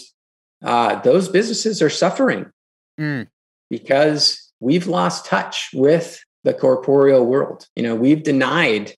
[0.63, 2.49] uh, those businesses are suffering
[2.97, 3.27] mm.
[3.69, 7.67] because we've lost touch with the corporeal world.
[7.75, 8.93] You know, we've denied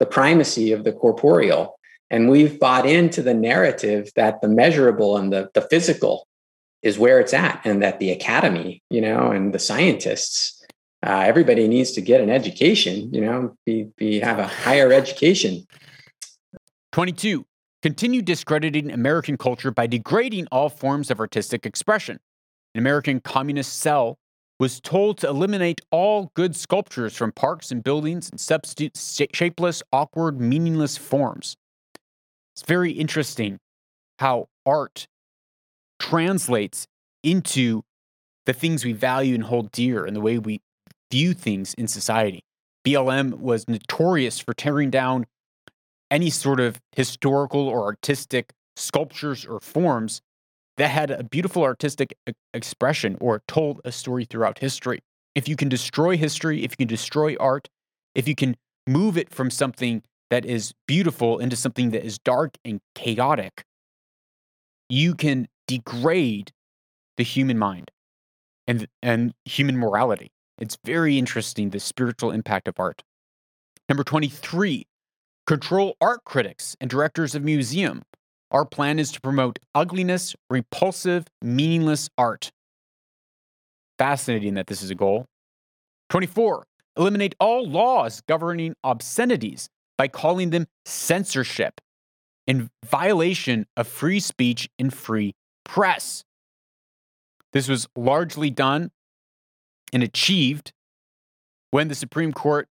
[0.00, 1.78] the primacy of the corporeal
[2.12, 6.28] and we've bought into the narrative that the measurable and the, the physical
[6.82, 10.62] is where it's at and that the academy, you know, and the scientists,
[11.04, 15.66] uh, everybody needs to get an education, you know, be, be have a higher education.
[16.92, 17.46] 22.
[17.80, 22.20] Continue discrediting American culture by degrading all forms of artistic expression.
[22.74, 24.18] An American communist cell
[24.60, 28.96] was told to eliminate all good sculptures from parks and buildings and substitute
[29.32, 31.56] shapeless, awkward, meaningless forms.
[32.54, 33.58] It's very interesting
[34.18, 35.08] how art
[35.98, 36.86] translates
[37.22, 37.82] into
[38.46, 40.60] the things we value and hold dear and the way we
[41.10, 42.44] view things in society.
[42.84, 45.26] BLM was notorious for tearing down
[46.10, 50.20] any sort of historical or artistic sculptures or forms
[50.76, 52.14] that had a beautiful artistic
[52.52, 55.00] expression or told a story throughout history.
[55.34, 57.68] If you can destroy history, if you can destroy art,
[58.14, 62.56] if you can move it from something that is beautiful into something that is dark
[62.64, 63.64] and chaotic,
[64.88, 66.50] you can degrade
[67.18, 67.90] the human mind
[68.66, 70.32] and, and human morality.
[70.56, 73.02] It's very interesting, the spiritual impact of art.
[73.90, 74.86] Number 23,
[75.46, 78.00] control art critics and directors of museum
[78.50, 82.52] our plan is to promote ugliness, repulsive, meaningless art.
[83.98, 85.26] Fascinating that this is a goal.
[86.08, 86.64] 24.
[86.96, 89.68] Eliminate all laws governing obscenities
[89.98, 91.80] by calling them censorship
[92.46, 95.34] in violation of free speech and free
[95.64, 96.24] press.
[97.52, 98.90] This was largely done
[99.92, 100.72] and achieved
[101.70, 102.68] when the Supreme Court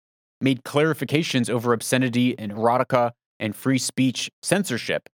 [0.41, 5.09] made clarifications over obscenity and erotica and free speech censorship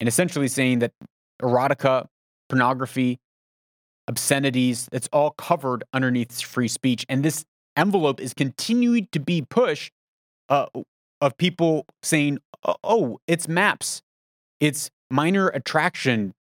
[0.00, 0.92] and essentially saying that
[1.40, 2.06] erotica,
[2.48, 3.20] pornography,
[4.08, 7.06] obscenities, it's all covered underneath free speech.
[7.08, 7.44] And this
[7.76, 9.92] envelope is continuing to be pushed
[10.48, 10.66] uh,
[11.22, 14.02] of people saying, oh, oh, it's maps,
[14.60, 16.34] it's minor attraction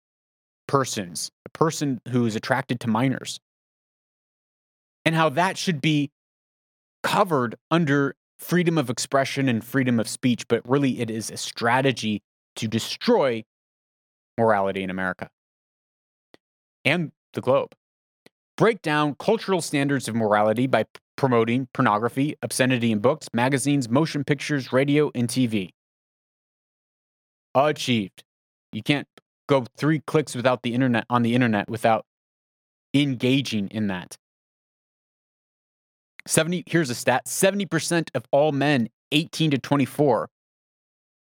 [0.67, 3.39] persons, a person who is attracted to minors,
[5.05, 6.09] and how that should be
[7.03, 12.23] covered under freedom of expression and freedom of speech, but really it is a strategy
[12.55, 13.43] to destroy
[14.35, 15.29] morality in America
[16.83, 17.75] and the globe.
[18.57, 20.85] Break down cultural standards of morality by
[21.21, 25.69] promoting pornography, obscenity in books, magazines, motion pictures, radio, and TV.
[27.53, 28.23] Achieved.
[28.73, 29.07] You can't
[29.47, 32.05] go three clicks without the internet on the internet without
[32.95, 34.17] engaging in that.
[36.25, 40.27] 70 here's a stat 70% of all men 18 to 24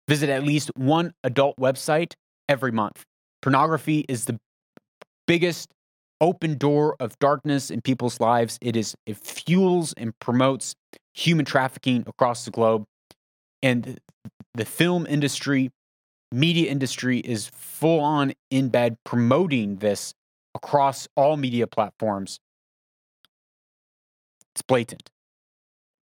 [0.08, 2.14] visit at least one adult website
[2.48, 3.04] every month.
[3.42, 4.38] Pornography is the
[5.26, 5.74] biggest
[6.20, 8.58] open door of darkness in people's lives.
[8.60, 10.74] It is it fuels and promotes
[11.14, 12.84] human trafficking across the globe.
[13.62, 13.98] and
[14.54, 15.70] the film industry,
[16.32, 20.12] media industry is full on in bed promoting this
[20.54, 22.38] across all media platforms.
[24.54, 25.08] It's blatant.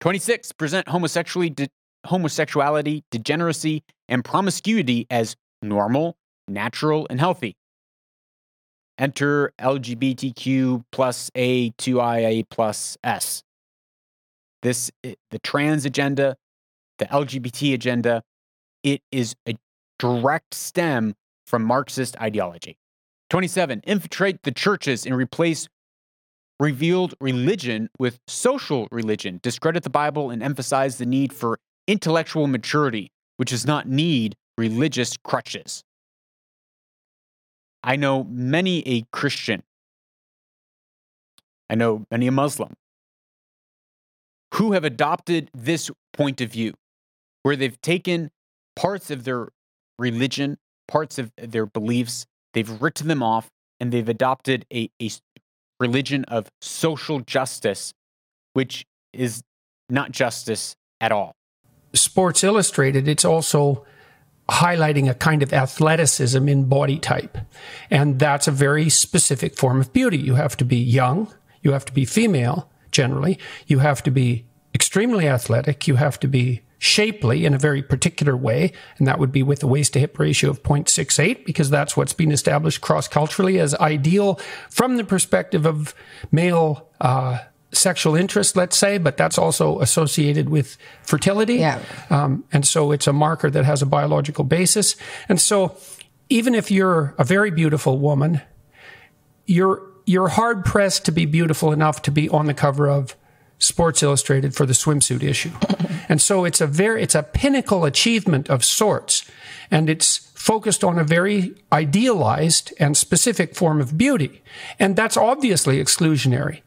[0.01, 1.69] 26 present homosexuality, de-
[2.07, 7.57] homosexuality, degeneracy, and promiscuity as normal, natural, and healthy.
[8.99, 13.43] Enter LGBTQ plus A 2IA plus S.
[14.63, 16.37] This the trans agenda,
[16.99, 18.23] the LGBT agenda,
[18.83, 19.55] it is a
[19.99, 21.15] direct stem
[21.47, 22.77] from Marxist ideology.
[23.31, 23.83] 27.
[23.87, 25.69] Infiltrate the churches and replace
[26.59, 33.11] revealed religion with social religion, discredit the Bible, and emphasize the need for intellectual maturity,
[33.37, 35.83] which does not need religious crutches.
[37.87, 39.63] I know many a Christian,
[41.71, 42.75] I know many a Muslim
[44.55, 46.75] who have adopted this point of view,
[47.45, 48.31] where they've taken
[48.75, 49.49] parts of their
[49.99, 50.59] religion,
[50.89, 55.11] parts of their beliefs, they've written them off, and they've adopted a, a
[55.79, 57.93] religion of social justice,
[58.55, 59.43] which is
[59.89, 61.37] not justice at all.
[61.93, 63.85] Sports Illustrated, it's also
[64.49, 67.39] highlighting a kind of athleticism in body type.
[67.91, 70.19] And that's a very specific form of beauty.
[70.19, 71.33] You have to be young,
[71.63, 76.29] you have to be female, generally, you have to be extremely athletic, you have to
[76.29, 79.99] be shapely in a very particular way, and that would be with a waist to
[79.99, 84.39] hip ratio of 0.68, because that's what's been established cross culturally as ideal
[84.71, 85.95] from the perspective of
[86.31, 87.39] male uh,
[87.73, 91.57] sexual interest, let's say, but that's also associated with fertility.
[91.57, 91.81] Yeah.
[92.11, 94.97] Um, and so it's a marker that has a biological basis.
[95.29, 95.77] And so
[96.29, 98.41] even if you're a very beautiful woman,
[99.47, 103.17] you're you're hard pressed to be beautiful enough to be on the cover of
[103.59, 105.51] Sports Illustrated for the swimsuit issue.
[106.09, 109.29] and so it's a very it's a pinnacle achievement of sorts.
[109.71, 114.43] And it's focused on a very idealized and specific form of beauty.
[114.79, 116.61] And that's obviously exclusionary.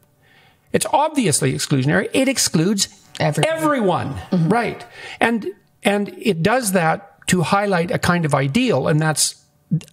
[0.72, 2.08] It's obviously exclusionary.
[2.12, 4.14] It excludes everyone, everyone.
[4.14, 4.48] Mm-hmm.
[4.48, 4.86] right?
[5.20, 5.46] And
[5.82, 9.36] and it does that to highlight a kind of ideal, and that's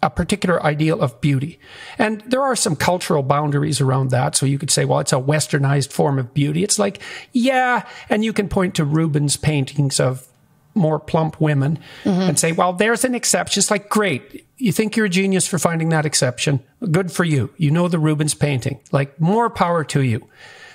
[0.01, 1.59] a particular ideal of beauty.
[1.99, 4.35] And there are some cultural boundaries around that.
[4.35, 6.63] So you could say, well, it's a westernized form of beauty.
[6.63, 6.99] It's like,
[7.31, 10.27] yeah, and you can point to Rubens' paintings of
[10.73, 12.21] more plump women mm-hmm.
[12.21, 13.59] and say, well, there's an exception.
[13.59, 14.47] It's like, great.
[14.57, 16.63] You think you're a genius for finding that exception.
[16.91, 17.51] Good for you.
[17.57, 18.79] You know the Rubens painting.
[18.91, 20.27] Like, more power to you.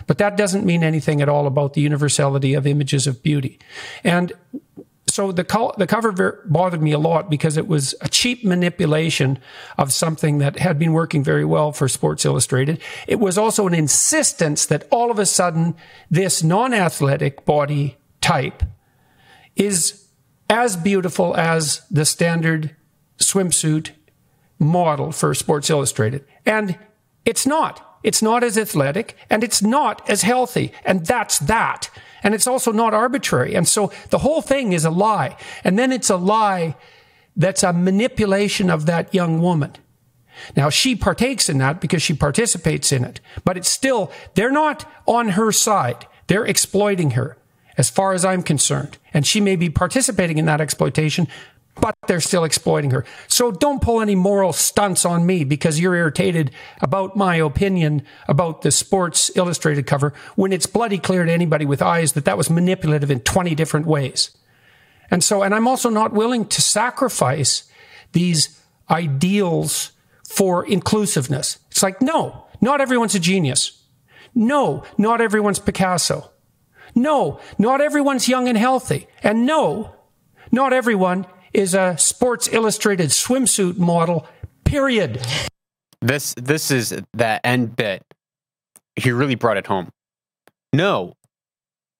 [0.06, 3.58] But that doesn't mean anything at all about the universality of images of beauty.
[4.04, 4.32] And
[5.08, 5.42] so the,
[5.76, 9.38] the cover bothered me a lot because it was a cheap manipulation
[9.76, 12.80] of something that had been working very well for Sports Illustrated.
[13.06, 15.74] It was also an insistence that all of a sudden
[16.10, 18.62] this non-athletic body type
[19.54, 20.08] is
[20.48, 22.74] as beautiful as the standard
[23.18, 23.90] swimsuit
[24.58, 26.24] model for Sports Illustrated.
[26.46, 26.78] And
[27.26, 27.91] it's not.
[28.02, 30.72] It's not as athletic and it's not as healthy.
[30.84, 31.90] And that's that.
[32.22, 33.54] And it's also not arbitrary.
[33.54, 35.36] And so the whole thing is a lie.
[35.64, 36.76] And then it's a lie
[37.36, 39.72] that's a manipulation of that young woman.
[40.56, 44.90] Now she partakes in that because she participates in it, but it's still, they're not
[45.06, 46.06] on her side.
[46.26, 47.36] They're exploiting her
[47.76, 48.98] as far as I'm concerned.
[49.14, 51.28] And she may be participating in that exploitation,
[51.80, 53.04] but they're still exploiting her.
[53.28, 56.50] So don't pull any moral stunts on me because you're irritated
[56.80, 61.82] about my opinion about the Sports Illustrated cover when it's bloody clear to anybody with
[61.82, 64.36] eyes that that was manipulative in 20 different ways.
[65.10, 67.70] And so, and I'm also not willing to sacrifice
[68.12, 68.60] these
[68.90, 69.92] ideals
[70.28, 71.58] for inclusiveness.
[71.70, 73.82] It's like, no, not everyone's a genius.
[74.34, 76.30] No, not everyone's Picasso.
[76.94, 79.06] No, not everyone's young and healthy.
[79.22, 79.94] And no,
[80.50, 84.26] not everyone is a Sports Illustrated swimsuit model,
[84.64, 85.20] period.
[86.00, 88.04] This this is that end bit.
[88.96, 89.90] He really brought it home.
[90.72, 91.14] No,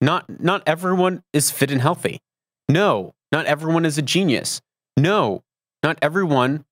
[0.01, 2.21] not not everyone is fit and healthy.
[2.69, 4.61] No, not everyone is a genius.
[4.97, 5.43] No,
[5.83, 6.65] not everyone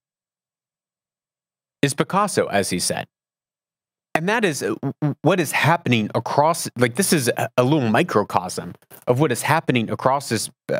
[1.82, 3.06] is Picasso, as he said.
[4.14, 4.74] And that is uh,
[5.22, 8.74] what is happening across, like, this is a, little microcosm
[9.06, 10.78] of what is happening across this, uh,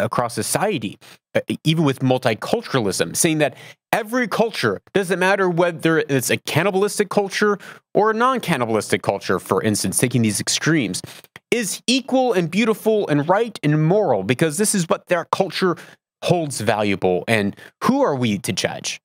[0.00, 0.98] across society,
[1.34, 3.56] uh, even with multiculturalism, saying that
[3.92, 7.58] every culture, doesn't matter whether it's a cannibalistic culture
[7.94, 11.02] or a non cannibalistic culture, for instance, taking these extremes,
[11.50, 15.76] is equal and beautiful and right and moral because this is what their culture
[16.22, 17.24] holds valuable.
[17.26, 19.00] And who are we to judge?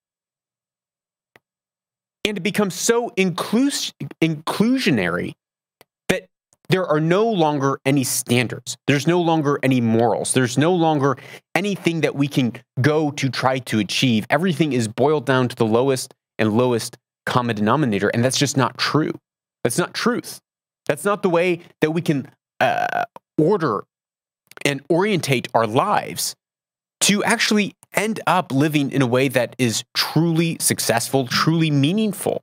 [2.26, 5.36] and it becomes so inclus- inclusionary
[6.70, 8.78] there are no longer any standards.
[8.88, 10.34] There's no longer any morals.
[10.34, 11.18] There's no longer
[11.54, 14.26] anything that we can go to try to achieve.
[14.30, 18.10] Everything is boiled down to the lowest and lowest common denominator.
[18.10, 19.14] And that's just not true.
[19.64, 20.40] That's not truth.
[20.88, 23.06] That's not the way that we can uh,
[23.38, 23.84] order
[24.64, 26.36] and orientate our lives
[27.02, 32.42] to actually end up living in a way that is truly successful, truly meaningful.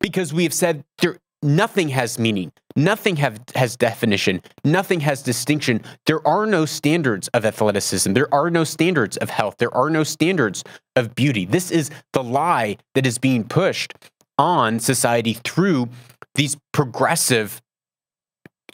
[0.00, 5.82] Because we have said there nothing has meaning, nothing have, has definition, nothing has distinction.
[6.06, 10.04] There are no standards of athleticism, there are no standards of health, there are no
[10.04, 10.64] standards
[10.96, 11.44] of beauty.
[11.44, 13.94] This is the lie that is being pushed
[14.38, 15.88] on society through
[16.34, 17.60] these progressive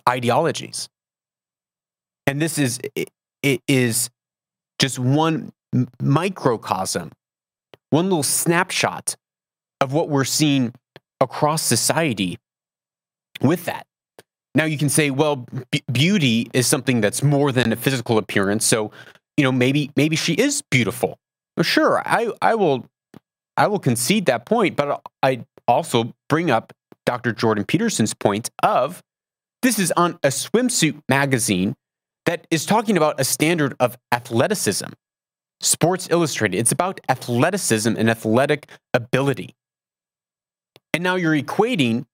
[0.08, 0.88] ideologies.
[2.26, 3.10] And this is it,
[3.68, 4.10] is
[4.78, 5.52] just one
[6.00, 7.12] microcosm,
[7.90, 9.14] one little snapshot
[9.80, 10.74] of what we're seeing
[11.20, 12.38] across society
[13.41, 13.87] with that.
[14.55, 15.47] Now you can say, well,
[15.93, 18.64] beauty is something that's more than a physical appearance.
[18.64, 18.91] So,
[19.37, 21.18] you know, maybe maybe she is beautiful.
[21.57, 22.87] Well, sure, I I will
[23.57, 26.72] I will concede that point, but I also bring up
[27.05, 27.32] Dr.
[27.32, 29.03] Jordan Peterson's point of
[29.62, 31.74] this is on a swimsuit magazine
[32.24, 34.89] that is talking about a standard of athleticism.
[35.61, 36.59] Sports Illustrated.
[36.59, 39.55] It's about athleticism and athletic ability.
[40.93, 42.05] And now you're equating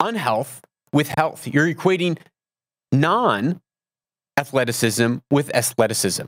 [0.00, 0.60] unhealth
[0.92, 1.46] with health.
[1.46, 2.18] You're equating
[2.92, 3.60] non
[4.38, 6.24] athleticism with athleticism.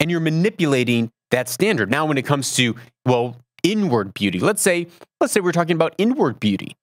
[0.00, 1.90] And you're manipulating that standard.
[1.90, 4.86] Now, when it comes to, well, inward beauty, let's say,
[5.20, 6.76] let's say we're talking about inward beauty.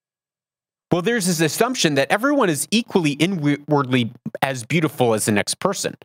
[0.91, 4.11] Well, there's this assumption that everyone is equally inwardly
[4.41, 5.95] as beautiful as the next person.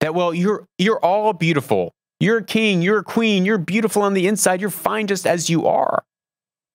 [0.00, 1.94] That well, you're you're all beautiful.
[2.20, 5.48] You're a king, you're a queen, you're beautiful on the inside, you're fine just as
[5.50, 6.04] you are.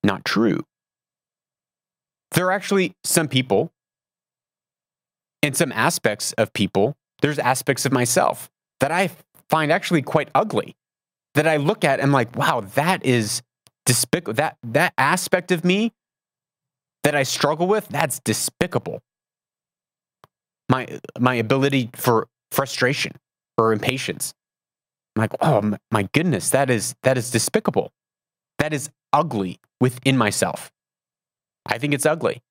[0.04, 0.64] Not true.
[2.34, 3.72] There are actually some people
[5.44, 9.10] and some aspects of people, there's aspects of myself that I
[9.50, 10.76] find actually quite ugly.
[11.34, 13.42] That I look at and like, wow, that is
[13.86, 14.34] despicable.
[14.34, 15.94] That that aspect of me
[17.04, 19.02] that I struggle with, that's despicable.
[20.70, 23.14] My my ability for frustration
[23.58, 24.34] or impatience.
[25.16, 27.92] I'm like, oh my goodness, that is that is despicable.
[28.60, 30.70] That is ugly within myself.
[31.66, 32.42] I think it's ugly.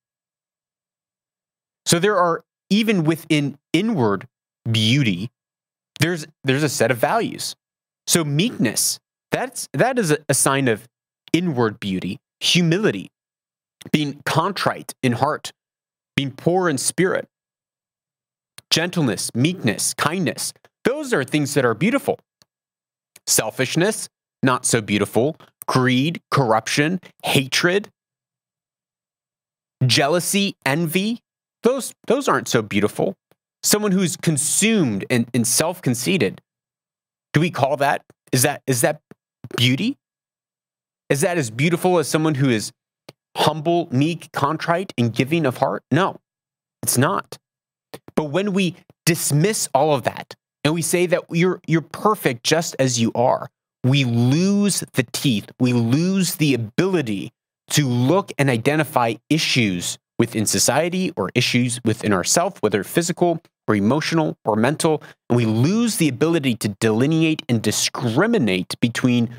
[1.86, 4.26] So there are even within inward
[4.70, 5.30] beauty,
[5.98, 7.56] there's there's a set of values.
[8.06, 8.98] So meekness,
[9.30, 10.86] that's that is a, a sign of
[11.32, 13.10] inward beauty, humility,
[13.92, 15.52] being contrite in heart,
[16.16, 17.28] being poor in spirit,
[18.70, 20.52] gentleness, meekness, kindness.
[20.84, 22.18] Those are things that are beautiful.
[23.26, 24.08] Selfishness,
[24.42, 25.36] not so beautiful.
[25.66, 27.90] Greed, corruption, hatred,
[29.86, 31.20] jealousy, envy,
[31.62, 33.16] those, those aren't so beautiful.
[33.62, 36.40] Someone who's consumed and, and self conceited,
[37.32, 38.02] do we call that?
[38.32, 39.00] Is that is that
[39.56, 39.98] beauty?
[41.08, 42.72] Is that as beautiful as someone who is
[43.36, 45.82] humble, meek, contrite, and giving of heart?
[45.90, 46.16] No,
[46.82, 47.36] it's not.
[48.14, 48.76] But when we
[49.06, 53.48] dismiss all of that and we say that you're, you're perfect just as you are,
[53.82, 57.32] we lose the teeth, we lose the ability
[57.70, 64.36] to look and identify issues within society or issues within ourself, whether physical or emotional
[64.44, 69.30] or mental, and we lose the ability to delineate and discriminate between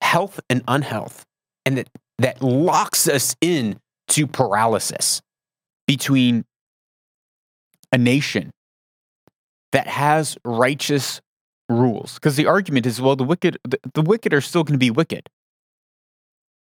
[0.00, 1.24] health and unhealth.
[1.64, 1.88] And that
[2.18, 5.22] that locks us in to paralysis
[5.86, 6.44] between
[7.92, 8.50] a nation
[9.72, 11.20] that has righteous
[11.68, 12.14] rules.
[12.14, 14.90] Because the argument is well the wicked the, the wicked are still going to be
[14.90, 15.28] wicked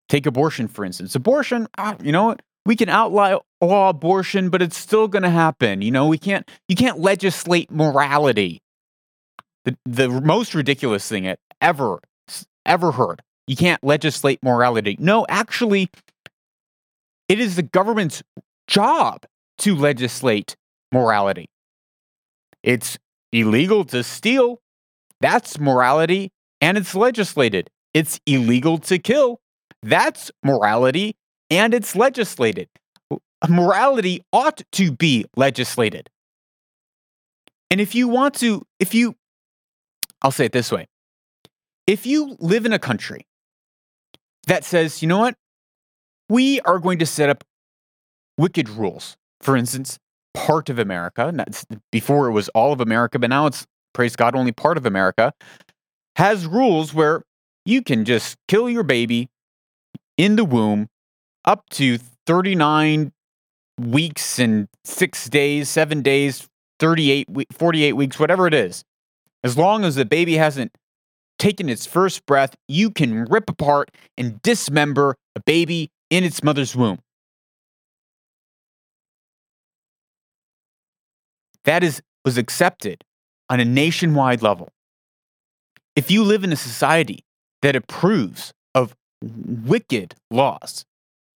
[0.09, 4.77] take abortion for instance abortion ah, you know what we can outlaw abortion but it's
[4.77, 8.61] still going to happen you know we can't you can't legislate morality
[9.65, 11.99] the, the most ridiculous thing ever
[12.65, 14.97] ever heard you can't legislate morality.
[14.99, 15.89] No, actually,
[17.29, 18.21] it is the government's
[18.67, 19.25] job
[19.59, 20.55] to legislate
[20.91, 21.49] morality.
[22.61, 22.97] It's
[23.31, 24.59] illegal to steal.
[25.21, 27.69] That's morality, and it's legislated.
[27.93, 29.39] It's illegal to kill.
[29.87, 31.15] That's morality,
[31.49, 32.67] and it's legislated.
[33.47, 36.09] Morality ought to be legislated.
[37.71, 39.15] And if you want to, if you,
[40.21, 40.87] I'll say it this way
[41.85, 43.25] if you live in a country
[44.47, 45.35] that says, you know what?
[46.27, 47.45] We are going to set up
[48.37, 49.15] wicked rules.
[49.39, 49.99] For instance,
[50.33, 51.33] part of America,
[51.93, 55.31] before it was all of America, but now it's, praise God, only part of America,
[56.17, 57.23] has rules where
[57.65, 59.29] you can just kill your baby
[60.17, 60.89] in the womb
[61.45, 63.11] up to 39
[63.79, 66.47] weeks and six days, seven days,
[66.79, 68.83] 38, 48 weeks, whatever it is,
[69.43, 70.71] as long as the baby hasn't
[71.39, 76.75] taken its first breath, you can rip apart and dismember a baby in its mother's
[76.75, 76.99] womb.
[81.65, 83.03] That is was accepted
[83.49, 84.69] on a nationwide level.
[85.95, 87.23] If you live in a society
[87.61, 90.85] that approves of wicked laws,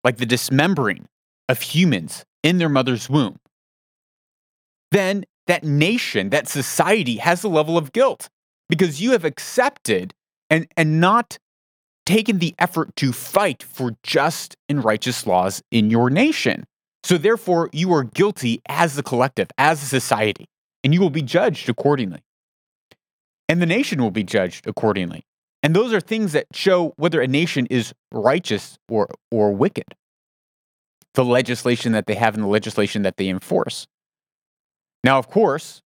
[0.04, 1.08] like the dismembering
[1.50, 3.38] of humans in their mother's womb,
[4.92, 8.30] then that nation, that society has a level of guilt
[8.70, 10.14] because you have accepted
[10.50, 11.38] and, and not
[12.06, 16.66] taken the effort to fight for just and righteous laws in your nation.
[17.04, 20.46] So, therefore, you are guilty as a collective, as a society,
[20.84, 22.22] and you will be judged accordingly.
[23.48, 25.26] And the nation will be judged accordingly.
[25.68, 29.96] And those are things that show whether a nation is righteous or, or wicked.
[31.16, 33.86] The legislation that they have and the legislation that they enforce.
[35.04, 35.82] Now, of course,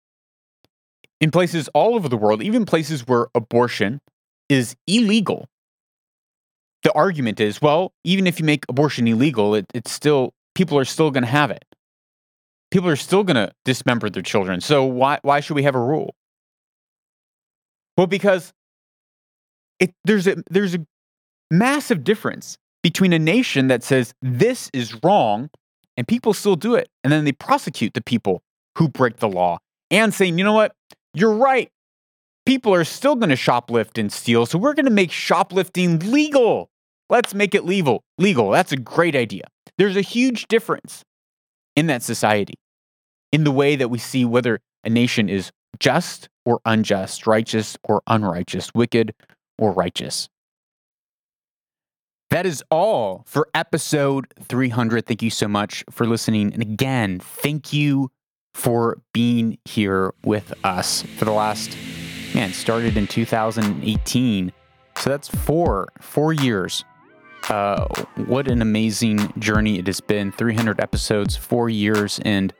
[1.18, 4.02] in places all over the world, even places where abortion
[4.50, 5.48] is illegal,
[6.82, 10.84] the argument is well, even if you make abortion illegal, it, it's still, people are
[10.84, 11.64] still going to have it.
[12.70, 14.60] People are still going to dismember their children.
[14.60, 16.14] So why, why should we have a rule?
[17.96, 18.52] Well, because
[19.80, 20.86] it, there's, a, there's a
[21.50, 25.50] massive difference between a nation that says this is wrong
[25.96, 26.88] and people still do it.
[27.04, 28.42] And then they prosecute the people
[28.78, 29.58] who break the law
[29.90, 30.72] and saying, you know what?
[31.12, 31.68] You're right.
[32.46, 36.70] People are still going to shoplift and steal, so we're going to make shoplifting legal.
[37.10, 38.02] Let's make it legal.
[38.18, 38.50] Legal.
[38.50, 39.44] That's a great idea.
[39.76, 41.04] There's a huge difference
[41.76, 42.54] in that society,
[43.30, 48.02] in the way that we see whether a nation is just or unjust, righteous or
[48.06, 49.12] unrighteous, wicked
[49.60, 50.28] or righteous.
[52.30, 55.06] That is all for episode 300.
[55.06, 56.52] Thank you so much for listening.
[56.52, 58.10] And again, thank you
[58.54, 61.76] for being here with us for the last,
[62.34, 64.52] man, started in 2018.
[64.96, 66.84] So that's four, four years.
[67.48, 67.86] Uh,
[68.26, 70.30] what an amazing journey it has been.
[70.30, 72.52] 300 episodes, four years, and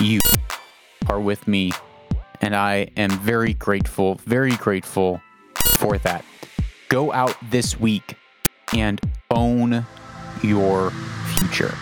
[0.00, 0.20] you
[1.08, 1.72] are with me.
[2.40, 5.20] And I am very grateful, very grateful
[5.76, 6.24] for that.
[6.88, 8.16] Go out this week
[8.74, 8.98] and
[9.30, 9.86] own
[10.42, 10.90] your
[11.36, 11.76] future.